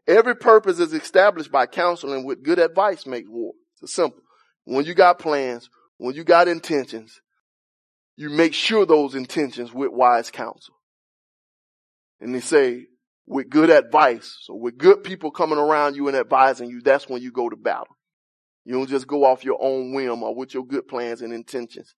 [0.07, 3.53] Every purpose is established by counseling with good advice makes war.
[3.81, 4.21] It's simple.
[4.65, 7.21] When you got plans, when you got intentions,
[8.17, 10.75] you make sure those intentions with wise counsel.
[12.21, 12.87] And they say,
[13.31, 14.37] with good advice.
[14.43, 17.57] So with good people coming around you and advising you, that's when you go to
[17.57, 17.97] battle.
[18.65, 21.95] You don't just go off your own whim or with your good plans and intentions.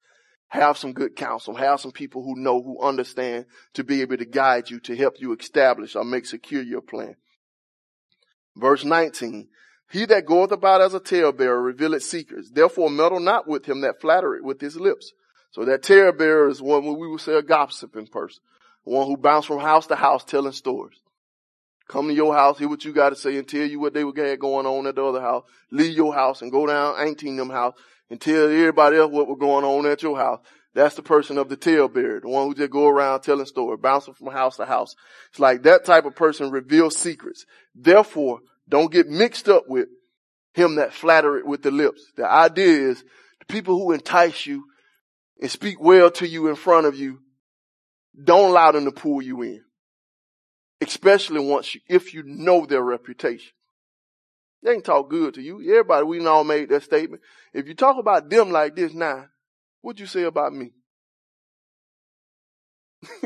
[0.52, 1.54] Have some good counsel.
[1.54, 5.14] Have some people who know, who understand to be able to guide you, to help
[5.18, 7.16] you establish or make secure your plan.
[8.54, 9.48] Verse 19.
[9.90, 12.50] He that goeth about as a talebearer revealeth secrets.
[12.50, 15.14] Therefore meddle not with him that flattereth with his lips.
[15.52, 18.42] So that talebearer is one we would say a gossiping person.
[18.84, 20.98] One who bounced from house to house telling stories.
[21.88, 24.04] Come to your house, hear what you got to say and tell you what they
[24.04, 25.44] had going on at the other house.
[25.70, 27.72] Leave your house and go down Auntie them house
[28.12, 30.40] and tell everybody else what was going on at your house.
[30.75, 34.12] That's the person of the talebearer, the one who just go around telling stories, bouncing
[34.12, 34.94] from house to house.
[35.31, 37.46] It's like that type of person reveals secrets.
[37.75, 39.88] Therefore, don't get mixed up with
[40.53, 42.03] him that flatter it with the lips.
[42.14, 43.03] The idea is
[43.40, 44.64] the people who entice you
[45.40, 47.20] and speak well to you in front of you,
[48.22, 49.62] don't allow them to pull you in.
[50.83, 53.53] Especially once you, if you know their reputation.
[54.62, 55.61] They can talk good to you.
[55.61, 57.22] Everybody, we all made that statement.
[57.53, 59.27] If you talk about them like this now,
[59.81, 60.72] what'd you say about me?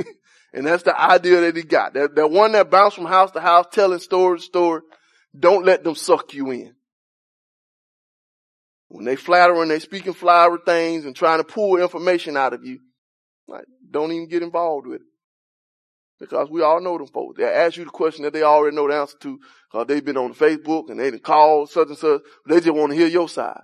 [0.55, 1.93] and that's the idea that he got.
[1.95, 4.81] That, that one that bounced from house to house telling story to story.
[5.39, 6.75] Don't let them suck you in.
[8.89, 12.79] When they flattering, they speaking flowery things and trying to pull information out of you,
[13.47, 15.07] like, don't even get involved with it.
[16.19, 17.37] Because we all know them folks.
[17.37, 19.39] They ask you the question that they already know the answer to,
[19.75, 22.23] uh, because they've been on Facebook and they done called such and such.
[22.49, 23.61] They just want to hear your side.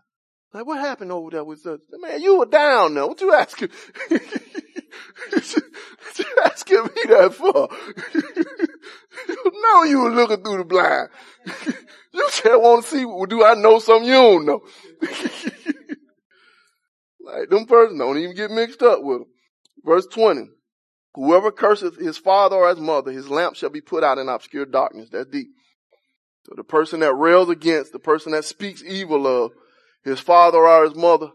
[0.53, 1.81] Like, what happened over there with such?
[1.91, 3.07] Man, you were down there.
[3.07, 3.71] What you asking?
[4.09, 4.21] what
[6.19, 7.71] you asking me that for?
[9.53, 11.09] no, you were looking through the blind.
[12.13, 14.61] you just want to see, well, do I know something you don't know?
[17.25, 19.29] like, them persons don't even get mixed up with them.
[19.85, 20.49] Verse 20.
[21.15, 24.65] Whoever curseth his father or his mother, his lamp shall be put out in obscure
[24.65, 25.11] darkness.
[25.11, 25.49] That's deep.
[26.47, 29.53] So the person that rails against, the person that speaks evil of
[30.05, 31.31] his father or his mother,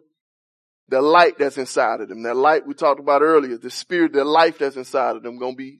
[0.89, 4.23] the light that's inside of them, that light we talked about earlier, the spirit, the
[4.23, 5.79] life that's inside of them gonna be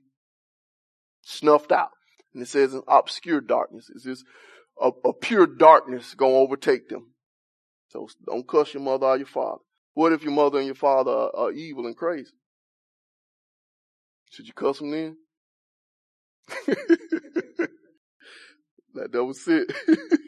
[1.24, 1.92] snuffed out.
[2.34, 3.90] And it says in obscure darkness.
[3.94, 4.24] It's just
[4.82, 7.14] a, a pure darkness gonna overtake them.
[7.90, 9.62] So don't cuss your mother or your father.
[9.94, 12.32] What if your mother and your father are, are evil and crazy?
[14.30, 15.18] Should you cuss them then?
[18.94, 19.72] that, that was it.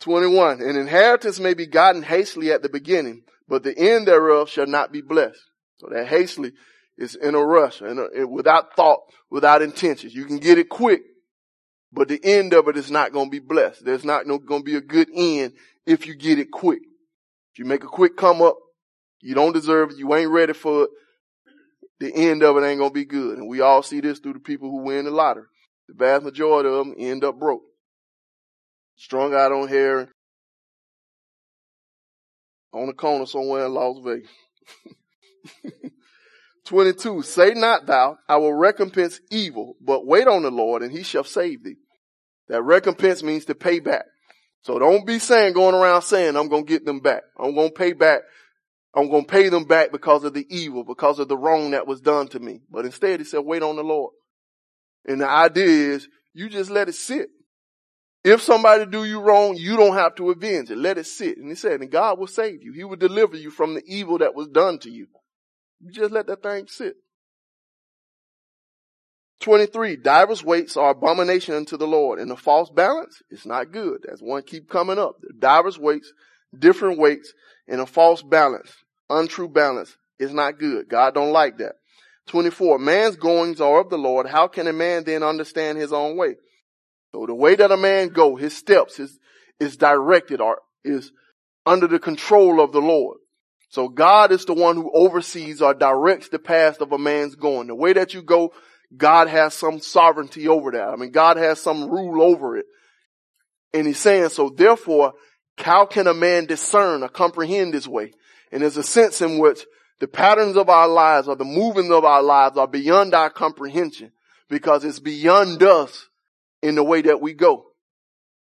[0.00, 0.60] 21.
[0.60, 4.92] An inheritance may be gotten hastily at the beginning, but the end thereof shall not
[4.92, 5.42] be blessed.
[5.78, 6.52] So that hastily
[6.96, 9.00] is in a rush and without thought,
[9.30, 10.14] without intentions.
[10.14, 11.02] You can get it quick,
[11.92, 13.84] but the end of it is not going to be blessed.
[13.84, 15.54] There's not no, going to be a good end
[15.86, 16.82] if you get it quick.
[17.52, 18.56] If you make a quick come up,
[19.20, 19.98] you don't deserve it.
[19.98, 20.90] You ain't ready for it
[22.00, 23.38] the end of it ain't gonna be good.
[23.38, 25.46] And we all see this through the people who win the lottery.
[25.88, 27.62] The vast majority of them end up broke.
[28.96, 30.08] Strung out on hair
[32.72, 34.30] on a corner somewhere in Las Vegas.
[36.66, 37.22] 22.
[37.22, 41.24] Say not thou, I will recompense evil, but wait on the Lord and he shall
[41.24, 41.76] save thee.
[42.48, 44.04] That recompense means to pay back.
[44.62, 47.22] So don't be saying, going around saying, I'm going to get them back.
[47.38, 48.22] I'm going to pay back
[48.96, 51.86] I'm going to pay them back because of the evil, because of the wrong that
[51.86, 52.62] was done to me.
[52.70, 54.14] But instead he said, wait on the Lord.
[55.04, 57.28] And the idea is you just let it sit.
[58.24, 60.78] If somebody do you wrong, you don't have to avenge it.
[60.78, 61.36] Let it sit.
[61.36, 62.72] And he said, and God will save you.
[62.72, 65.06] He will deliver you from the evil that was done to you.
[65.80, 66.94] You just let that thing sit.
[69.40, 72.18] 23, divers weights are abomination unto the Lord.
[72.18, 74.04] And the false balance, it's not good.
[74.08, 75.16] That's one keep coming up.
[75.38, 76.10] Divers weights,
[76.58, 77.32] different weights,
[77.68, 78.72] and a false balance
[79.10, 80.88] untrue balance is not good.
[80.88, 81.74] God don't like that.
[82.28, 82.78] 24.
[82.78, 84.26] Man's goings are of the Lord.
[84.26, 86.36] How can a man then understand his own way?
[87.12, 89.18] So the way that a man go, his steps, is
[89.58, 91.12] is directed or is
[91.64, 93.18] under the control of the Lord.
[93.70, 97.66] So God is the one who oversees or directs the path of a man's going.
[97.66, 98.52] The way that you go,
[98.96, 100.88] God has some sovereignty over that.
[100.88, 102.66] I mean, God has some rule over it.
[103.74, 105.14] And he's saying, so therefore,
[105.58, 108.12] how can a man discern or comprehend his way?
[108.56, 109.66] And there's a sense in which
[110.00, 114.12] the patterns of our lives or the movements of our lives are beyond our comprehension
[114.48, 116.08] because it's beyond us
[116.62, 117.66] in the way that we go.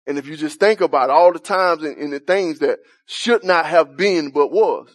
[0.06, 3.44] And if you just think about all the times and, and the things that should
[3.44, 4.88] not have been but was,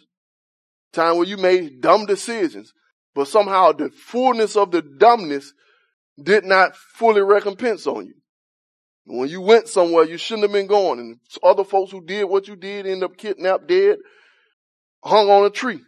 [0.92, 2.74] time where you made dumb decisions,
[3.14, 5.54] but somehow the fullness of the dumbness
[6.20, 8.16] did not fully recompense on you.
[9.06, 12.48] When you went somewhere you shouldn't have been going and other folks who did what
[12.48, 13.98] you did end up kidnapped dead
[15.06, 15.82] hung on a tree.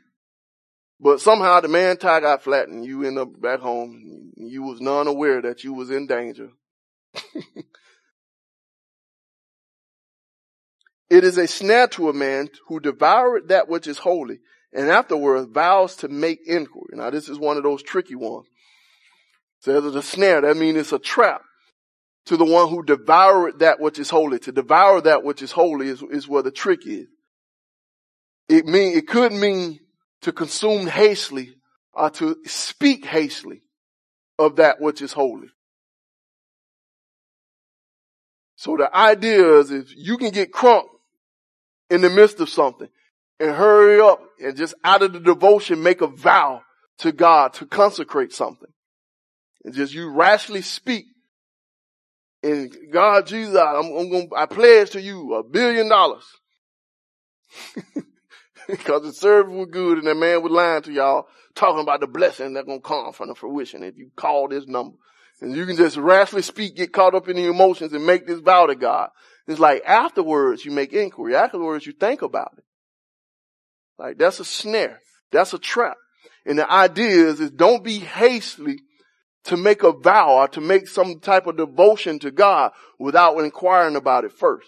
[0.99, 2.85] But somehow the man tie got flattened.
[2.85, 4.31] you end up back home.
[4.35, 6.49] You was none aware that you was in danger.
[11.09, 14.39] it is a snare to a man who devoureth that which is holy
[14.73, 16.93] and afterwards vows to make inquiry.
[16.93, 18.47] Now this is one of those tricky ones.
[19.61, 20.41] Says it's a snare.
[20.41, 21.41] That means it's a trap
[22.25, 24.39] to the one who devoureth that which is holy.
[24.39, 27.07] To devour that which is holy is, is where the trick is.
[28.49, 29.79] It mean, it could mean
[30.21, 31.55] to consume hastily
[31.93, 33.63] or to speak hastily
[34.39, 35.49] of that which is holy.
[38.55, 40.85] So the idea is if you can get crunk
[41.89, 42.89] in the midst of something
[43.39, 46.61] and hurry up and just out of the devotion make a vow
[46.99, 48.69] to God to consecrate something.
[49.63, 51.05] And just you rashly speak
[52.43, 56.25] and God, Jesus, I'm, I'm going I pledge to you a billion dollars.
[58.69, 62.07] because the service was good and that man was lying to y'all talking about the
[62.07, 64.97] blessing that's to come from the fruition if you call this number.
[65.39, 68.39] And you can just rashly speak, get caught up in the emotions and make this
[68.39, 69.09] vow to God.
[69.47, 71.35] It's like afterwards you make inquiry.
[71.35, 72.63] Afterwards you think about it.
[73.97, 74.99] Like that's a snare.
[75.31, 75.97] That's a trap.
[76.45, 78.79] And the idea is, is don't be hastily
[79.45, 83.95] to make a vow or to make some type of devotion to God without inquiring
[83.95, 84.67] about it first.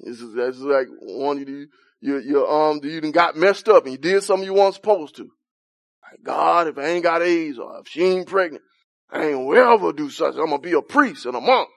[0.00, 1.68] This is, that's like one of you,
[2.00, 5.22] you, you, um, you got messed up and you did something you weren't supposed to.
[5.22, 8.62] Like, God, if I ain't got AIDS or if she ain't pregnant,
[9.10, 10.34] I ain't ever do such.
[10.34, 11.68] I'm gonna be a priest and a monk.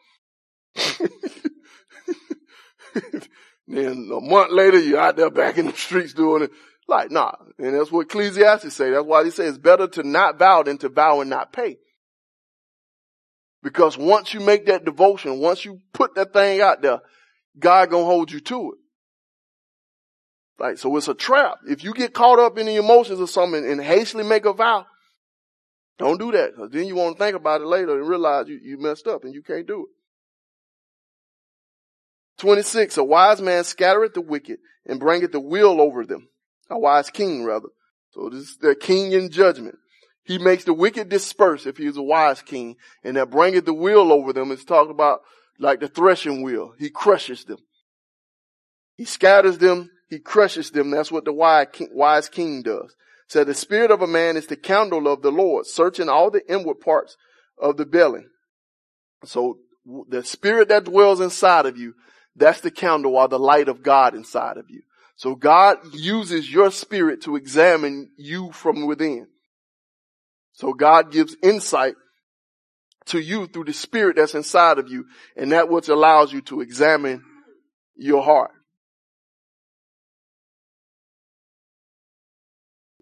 [3.67, 6.51] then a month later, you're out there back in the streets doing it.
[6.87, 7.31] Like, nah.
[7.57, 8.91] And that's what Ecclesiastes say.
[8.91, 11.77] That's why he says it's better to not vow than to vow and not pay.
[13.63, 16.99] Because once you make that devotion, once you put that thing out there,
[17.59, 18.79] God gonna hold you to it.
[20.59, 21.57] Like, so it's a trap.
[21.67, 24.85] If you get caught up in the emotions of something and hastily make a vow,
[25.97, 26.55] don't do that.
[26.55, 29.23] Cause then you want to think about it later and realize you, you messed up
[29.23, 32.41] and you can't do it.
[32.41, 36.27] 26, a wise man scattereth the wicked and bringeth the will over them.
[36.69, 37.69] A wise king, rather.
[38.11, 39.75] So this is the king in judgment.
[40.23, 43.73] He makes the wicked disperse if he is a wise king and that bringeth the
[43.73, 44.51] will over them.
[44.51, 45.21] It's talked about
[45.61, 46.73] like the threshing wheel.
[46.77, 47.59] He crushes them.
[48.97, 49.89] He scatters them.
[50.09, 50.91] He crushes them.
[50.91, 52.95] That's what the wise king does.
[53.27, 56.41] So the spirit of a man is the candle of the Lord, searching all the
[56.51, 57.15] inward parts
[57.57, 58.25] of the belly.
[59.23, 59.59] So
[60.09, 61.93] the spirit that dwells inside of you,
[62.35, 64.81] that's the candle or the light of God inside of you.
[65.15, 69.27] So God uses your spirit to examine you from within.
[70.53, 71.93] So God gives insight
[73.07, 75.05] to you through the spirit that's inside of you.
[75.35, 77.23] And that which allows you to examine
[77.95, 78.51] your heart.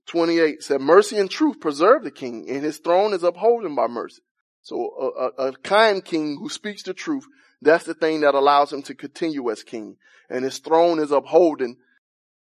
[0.07, 4.23] 28 said, mercy and truth preserve the king and his throne is upholden by mercy.
[4.63, 7.25] So a, a, a, kind king who speaks the truth,
[7.61, 9.97] that's the thing that allows him to continue as king.
[10.29, 11.77] And his throne is upholden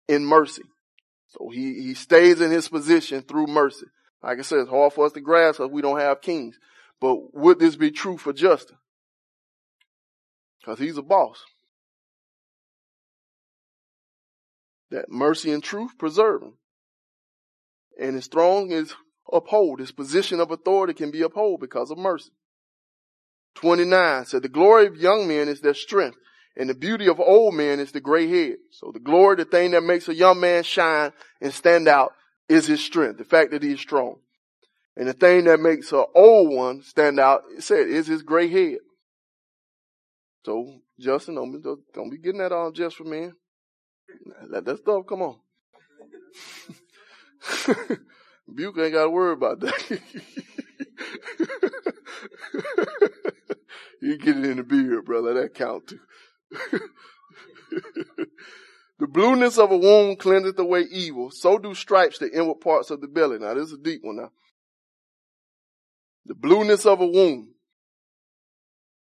[0.07, 0.63] in mercy.
[1.27, 3.85] So he, he stays in his position through mercy.
[4.23, 6.57] Like I said, it's hard for us to grasp because we don't have kings.
[7.01, 8.77] But would this be true for Justin?
[10.59, 11.43] Because he's a boss.
[14.91, 16.53] That mercy and truth preserve him.
[17.99, 18.93] And his throne is
[19.31, 19.79] uphold.
[19.79, 22.31] His position of authority can be upheld because of mercy.
[23.55, 26.17] 29 said, the glory of young men is their strength
[26.59, 28.57] and the beauty of old men is the gray head.
[28.71, 32.11] So the glory, the thing that makes a young man shine and stand out
[32.49, 34.17] is his strength, the fact that he is strong.
[34.99, 38.49] And the thing that makes an old one stand out, it said, is his gray
[38.49, 38.79] head.
[40.45, 41.59] So, Justin, don't be,
[41.93, 43.31] don't be getting that on just for men.
[44.49, 45.37] Let that stuff come on.
[48.53, 50.01] Buke ain't got to worry about that.
[54.01, 55.33] you get it in the beard, brother.
[55.35, 55.99] That count too.
[58.99, 61.31] the blueness of a wound cleanseth away evil.
[61.31, 63.39] So do stripes the inward parts of the belly.
[63.39, 64.31] Now, this is a deep one now.
[66.25, 67.47] The blueness of a wound.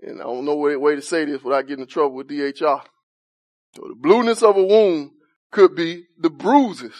[0.01, 2.83] And I don't know what way to say this without getting in trouble with DHR.
[3.75, 5.11] So the blueness of a wound
[5.51, 6.95] could be the bruises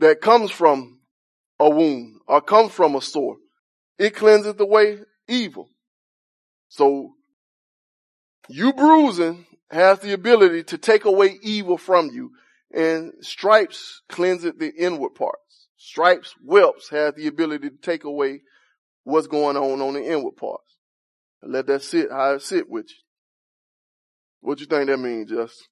[0.00, 1.00] that comes from
[1.58, 3.36] a wound or comes from a sore.
[3.98, 4.98] It cleanses away
[5.28, 5.70] evil.
[6.68, 7.14] So
[8.48, 12.32] you bruising has the ability to take away evil from you
[12.72, 15.65] and stripes cleanse the inward parts.
[15.76, 18.42] Stripes, whelps have the ability to take away
[19.04, 20.76] what's going on on the inward parts.
[21.42, 22.96] And let that sit how it sit with you.
[24.40, 25.68] What you think that means, Just?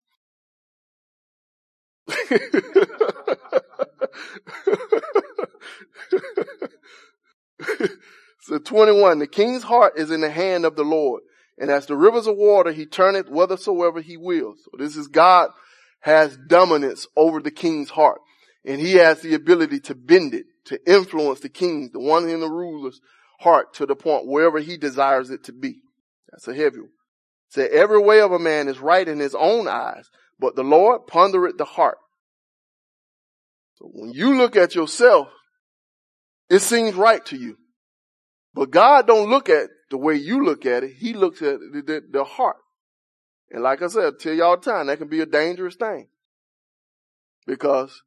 [8.41, 11.23] so 21, the king's heart is in the hand of the Lord.
[11.57, 14.59] And as the rivers of water, he turneth whithersoever he wills.
[14.65, 15.51] So this is God
[16.01, 18.21] has dominance over the king's heart.
[18.65, 22.41] And he has the ability to bend it, to influence the king, the one in
[22.41, 23.01] the ruler's
[23.41, 25.81] heart to the point wherever he desires it to be.
[26.31, 26.91] That's a heavy one.
[27.51, 30.11] Say every way of a man is right in his own eyes,
[30.41, 31.99] but the Lord pondereth the heart.
[33.77, 35.29] So when you look at yourself,
[36.49, 37.59] it seems right to you.
[38.55, 40.95] But God don't look at the way you look at it.
[40.97, 42.57] He looks at the, the, the heart.
[43.51, 45.77] And like I said, I tell you all the time, that can be a dangerous
[45.77, 46.09] thing.
[47.47, 48.03] Because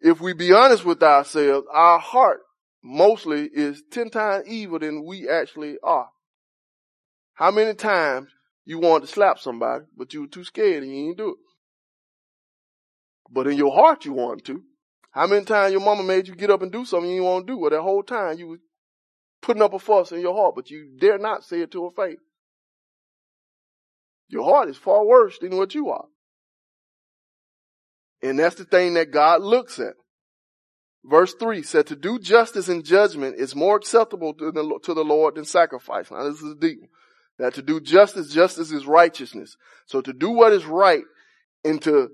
[0.00, 2.40] if we be honest with ourselves, our heart
[2.82, 6.08] mostly is 10 times evil than we actually are.
[7.34, 8.28] How many times
[8.64, 11.36] you wanted to slap somebody, but you were too scared and you didn't do it?
[13.30, 14.62] But in your heart you wanted to.
[15.10, 17.46] How many times your mama made you get up and do something you didn't want
[17.46, 17.58] to do?
[17.58, 18.58] Well, that whole time you were
[19.40, 21.90] putting up a fuss in your heart, but you dare not say it to her
[21.90, 22.20] face.
[24.28, 26.06] Your heart is far worse than what you are.
[28.22, 29.94] And that's the thing that God looks at.
[31.04, 35.04] Verse 3 said, to do justice and judgment is more acceptable to the, to the
[35.04, 36.10] Lord than sacrifice.
[36.10, 36.80] Now this is deep.
[37.38, 39.56] That to do justice, justice is righteousness.
[39.86, 41.04] So to do what is right
[41.64, 42.08] and to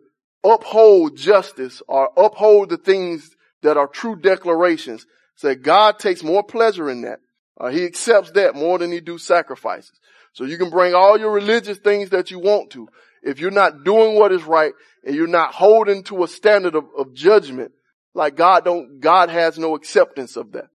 [0.44, 3.30] uphold justice or uphold the things
[3.62, 7.20] that are true declarations, say God takes more pleasure in that.
[7.58, 9.98] Uh, he accepts that more than he do sacrifices.
[10.32, 12.88] So you can bring all your religious things that you want to.
[13.22, 14.72] If you're not doing what is right
[15.04, 17.72] and you're not holding to a standard of, of judgment,
[18.14, 20.68] like God don't, God has no acceptance of that.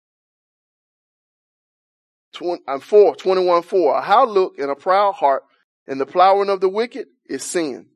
[2.34, 3.98] 20, I'm 4, 21, 4.
[3.98, 5.44] A high look and a proud heart
[5.88, 7.88] and the plowing of the wicked is sin.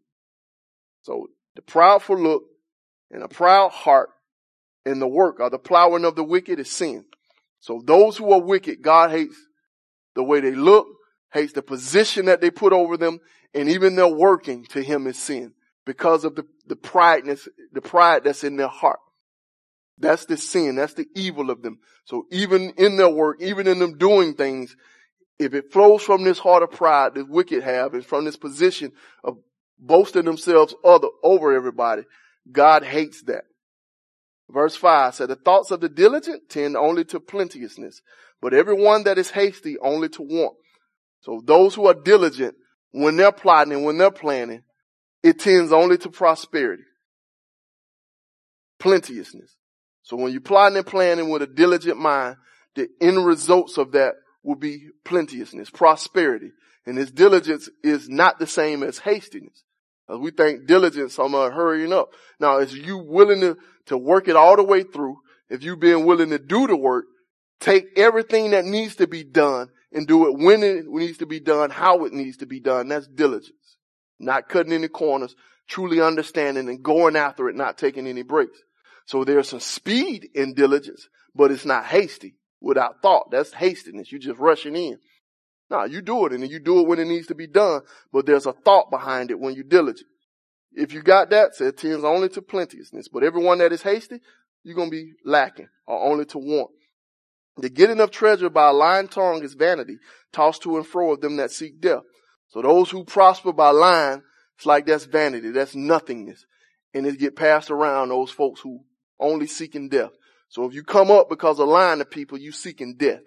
[1.04, 2.44] So the proudful look
[3.12, 4.10] and a proud heart
[4.86, 7.06] and the work or the plowing of the wicked is sin.
[7.60, 9.36] So those who are wicked, God hates
[10.16, 10.88] the way they look,
[11.34, 13.20] hates the position that they put over them,
[13.54, 15.54] and even their working to him is sin
[15.86, 19.00] because of the, the prideness, the pride that's in their heart.
[19.98, 20.76] That's the sin.
[20.76, 21.80] That's the evil of them.
[22.06, 24.76] So even in their work, even in them doing things,
[25.38, 28.92] if it flows from this heart of pride the wicked have and from this position
[29.24, 29.38] of
[29.80, 32.04] boasting themselves other over everybody,
[32.52, 33.46] God hates that.
[34.50, 38.02] Verse 5 said, the thoughts of the diligent tend only to plenteousness,
[38.42, 40.56] but everyone that is hasty only to want.
[41.22, 42.56] So those who are diligent,
[42.92, 44.64] when they're plotting and when they're planning,
[45.24, 46.84] it tends only to prosperity.
[48.80, 49.56] Plenteousness.
[50.04, 52.38] So when you're plotting and planning with a diligent mind,
[52.76, 54.14] the end results of that
[54.44, 56.52] will be plenteousness, prosperity.
[56.86, 59.64] And this diligence is not the same as hastiness.
[60.10, 62.10] As we think diligence, I'm uh, hurrying up.
[62.40, 65.18] Now, is you willing to, to work it all the way through?
[65.50, 67.06] If you being willing to do the work,
[67.60, 71.40] take everything that needs to be done and do it when it needs to be
[71.40, 72.88] done, how it needs to be done.
[72.88, 73.78] That's diligence.
[74.20, 75.36] Not cutting any corners,
[75.68, 78.60] truly understanding and going after it, not taking any breaks.
[79.06, 83.32] So there's some speed in diligence, but it's not hasty without thought.
[83.32, 84.12] That's hastiness.
[84.12, 85.00] You're just rushing in.
[85.70, 87.82] No, you do it and you do it when it needs to be done,
[88.12, 90.08] but there's a thought behind it when you're diligent.
[90.74, 94.20] If you got that, so it tends only to plenteousness, but everyone that is hasty,
[94.64, 96.72] you're going to be lacking or only to want.
[97.58, 99.98] The getting of treasure by a lying tongue is vanity,
[100.32, 102.04] tossed to and fro of them that seek death.
[102.50, 104.22] So those who prosper by lying,
[104.58, 106.46] it's like that's vanity, that's nothingness.
[106.94, 108.84] And it get passed around those folks who
[109.20, 110.12] only seeking death.
[110.50, 113.22] So if you come up because of lying to people, you seeking death.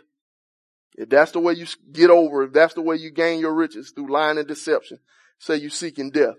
[0.97, 3.93] If that's the way you get over, if that's the way you gain your riches
[3.95, 4.99] through lying and deception,
[5.39, 6.37] say you seeking death.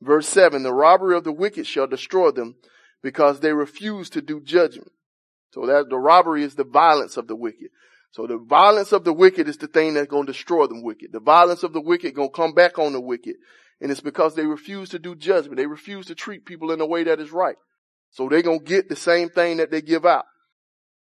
[0.00, 2.54] Verse seven, the robbery of the wicked shall destroy them
[3.02, 4.92] because they refuse to do judgment.
[5.50, 7.68] So that the robbery is the violence of the wicked.
[8.10, 11.12] So the violence of the wicked is the thing that's going to destroy them wicked.
[11.12, 13.36] The violence of the wicked going to come back on the wicked.
[13.80, 15.56] And it's because they refuse to do judgment.
[15.56, 17.56] They refuse to treat people in a way that is right.
[18.10, 20.24] So they're going to get the same thing that they give out.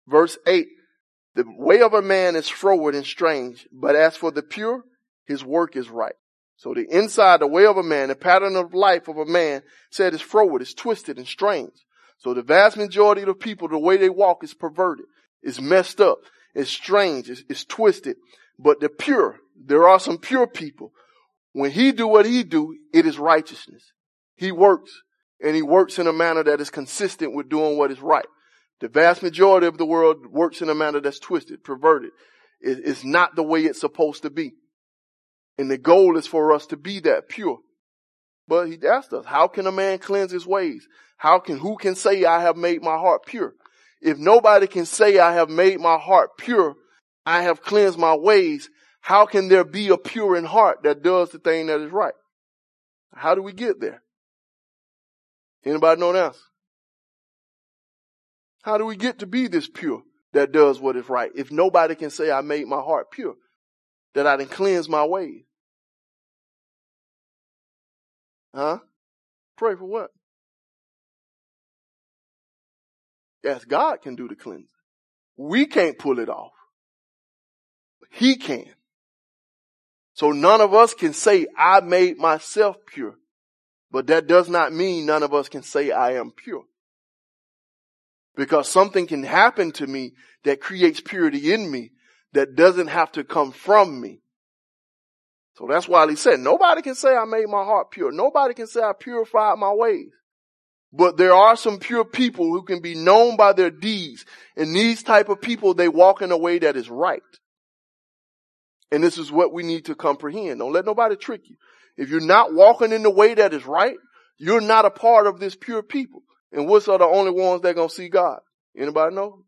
[0.06, 0.66] Verse 8,
[1.34, 4.84] the way of a man is froward and strange, but as for the pure,
[5.26, 6.14] his work is right.
[6.56, 9.62] So the inside, the way of a man, the pattern of life of a man
[9.90, 11.72] said is froward, is twisted and strange.
[12.22, 15.06] So the vast majority of the people, the way they walk is perverted,
[15.42, 16.18] is messed up,
[16.54, 18.16] it's strange, it's, it's twisted.
[18.60, 20.92] But the pure, there are some pure people.
[21.52, 23.92] When he do what he do, it is righteousness.
[24.36, 25.02] He works
[25.42, 28.26] and he works in a manner that is consistent with doing what is right.
[28.80, 32.10] The vast majority of the world works in a manner that's twisted, perverted.
[32.60, 34.52] It's not the way it's supposed to be.
[35.58, 37.58] And the goal is for us to be that pure.
[38.52, 40.86] But he asked us, how can a man cleanse his ways?
[41.16, 43.54] How can, who can say I have made my heart pure?
[44.02, 46.74] If nobody can say I have made my heart pure,
[47.24, 48.68] I have cleansed my ways,
[49.00, 52.12] how can there be a pure in heart that does the thing that is right?
[53.14, 54.02] How do we get there?
[55.64, 56.36] Anybody know that?
[58.64, 60.02] How do we get to be this pure
[60.34, 61.30] that does what is right?
[61.34, 63.36] If nobody can say I made my heart pure,
[64.12, 65.44] that I didn't cleanse my ways.
[68.54, 68.78] Huh?
[69.56, 70.10] Pray for what?
[73.42, 74.68] Yes, God can do the cleansing.
[75.36, 76.52] We can't pull it off.
[78.10, 78.66] He can.
[80.14, 83.14] So none of us can say, I made myself pure.
[83.90, 86.64] But that does not mean none of us can say I am pure.
[88.36, 90.12] Because something can happen to me
[90.44, 91.90] that creates purity in me
[92.32, 94.20] that doesn't have to come from me.
[95.54, 98.10] So that's why he said, nobody can say I made my heart pure.
[98.10, 100.10] Nobody can say I purified my ways.
[100.92, 104.24] But there are some pure people who can be known by their deeds.
[104.56, 107.22] And these type of people, they walk in a way that is right.
[108.90, 110.58] And this is what we need to comprehend.
[110.58, 111.56] Don't let nobody trick you.
[111.96, 113.96] If you're not walking in the way that is right,
[114.38, 116.22] you're not a part of this pure people.
[116.52, 118.40] And what's are the only ones that gonna see God?
[118.76, 119.44] Anybody know?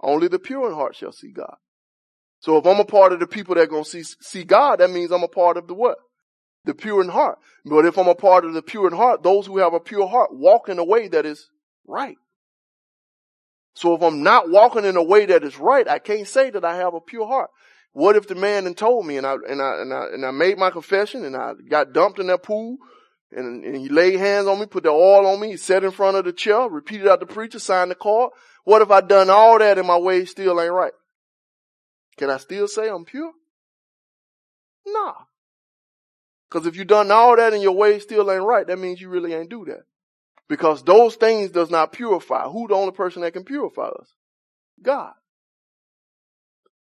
[0.00, 1.56] Only the pure in heart shall see God.
[2.40, 5.12] So if I'm a part of the people that gonna see, see God, that means
[5.12, 5.98] I'm a part of the what?
[6.64, 7.38] The pure in heart.
[7.64, 10.06] But if I'm a part of the pure in heart, those who have a pure
[10.06, 11.48] heart walk in a way that is
[11.86, 12.16] right.
[13.74, 16.64] So if I'm not walking in a way that is right, I can't say that
[16.64, 17.50] I have a pure heart.
[17.92, 20.30] What if the man and told me and I, and I, and I, and I
[20.30, 22.76] made my confession and I got dumped in that pool
[23.32, 25.90] and, and he laid hands on me, put the oil on me, he sat in
[25.90, 28.30] front of the chair, repeated out the preacher, signed the card.
[28.64, 30.92] What if I done all that and my way still ain't right?
[32.20, 33.32] Can I still say I'm pure?
[34.86, 35.14] Nah.
[36.50, 39.08] Cause if you done all that and your way still ain't right, that means you
[39.08, 39.84] really ain't do that.
[40.46, 42.46] Because those things does not purify.
[42.46, 44.12] Who the only person that can purify us?
[44.82, 45.14] God.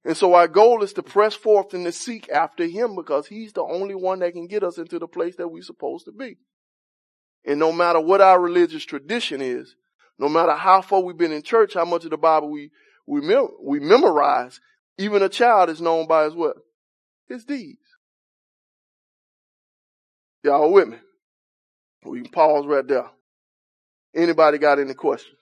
[0.03, 3.53] And so our goal is to press forth and to seek after him because he's
[3.53, 6.35] the only one that can get us into the place that we're supposed to be.
[7.45, 9.73] And no matter what our religious tradition is,
[10.17, 12.71] no matter how far we've been in church, how much of the Bible we,
[13.07, 14.59] we, mem- we memorize,
[14.99, 16.57] even a child is known by his what?
[17.29, 17.79] His deeds.
[20.43, 20.97] Y'all with me?
[22.05, 23.09] We can pause right there.
[24.15, 25.38] Anybody got any questions?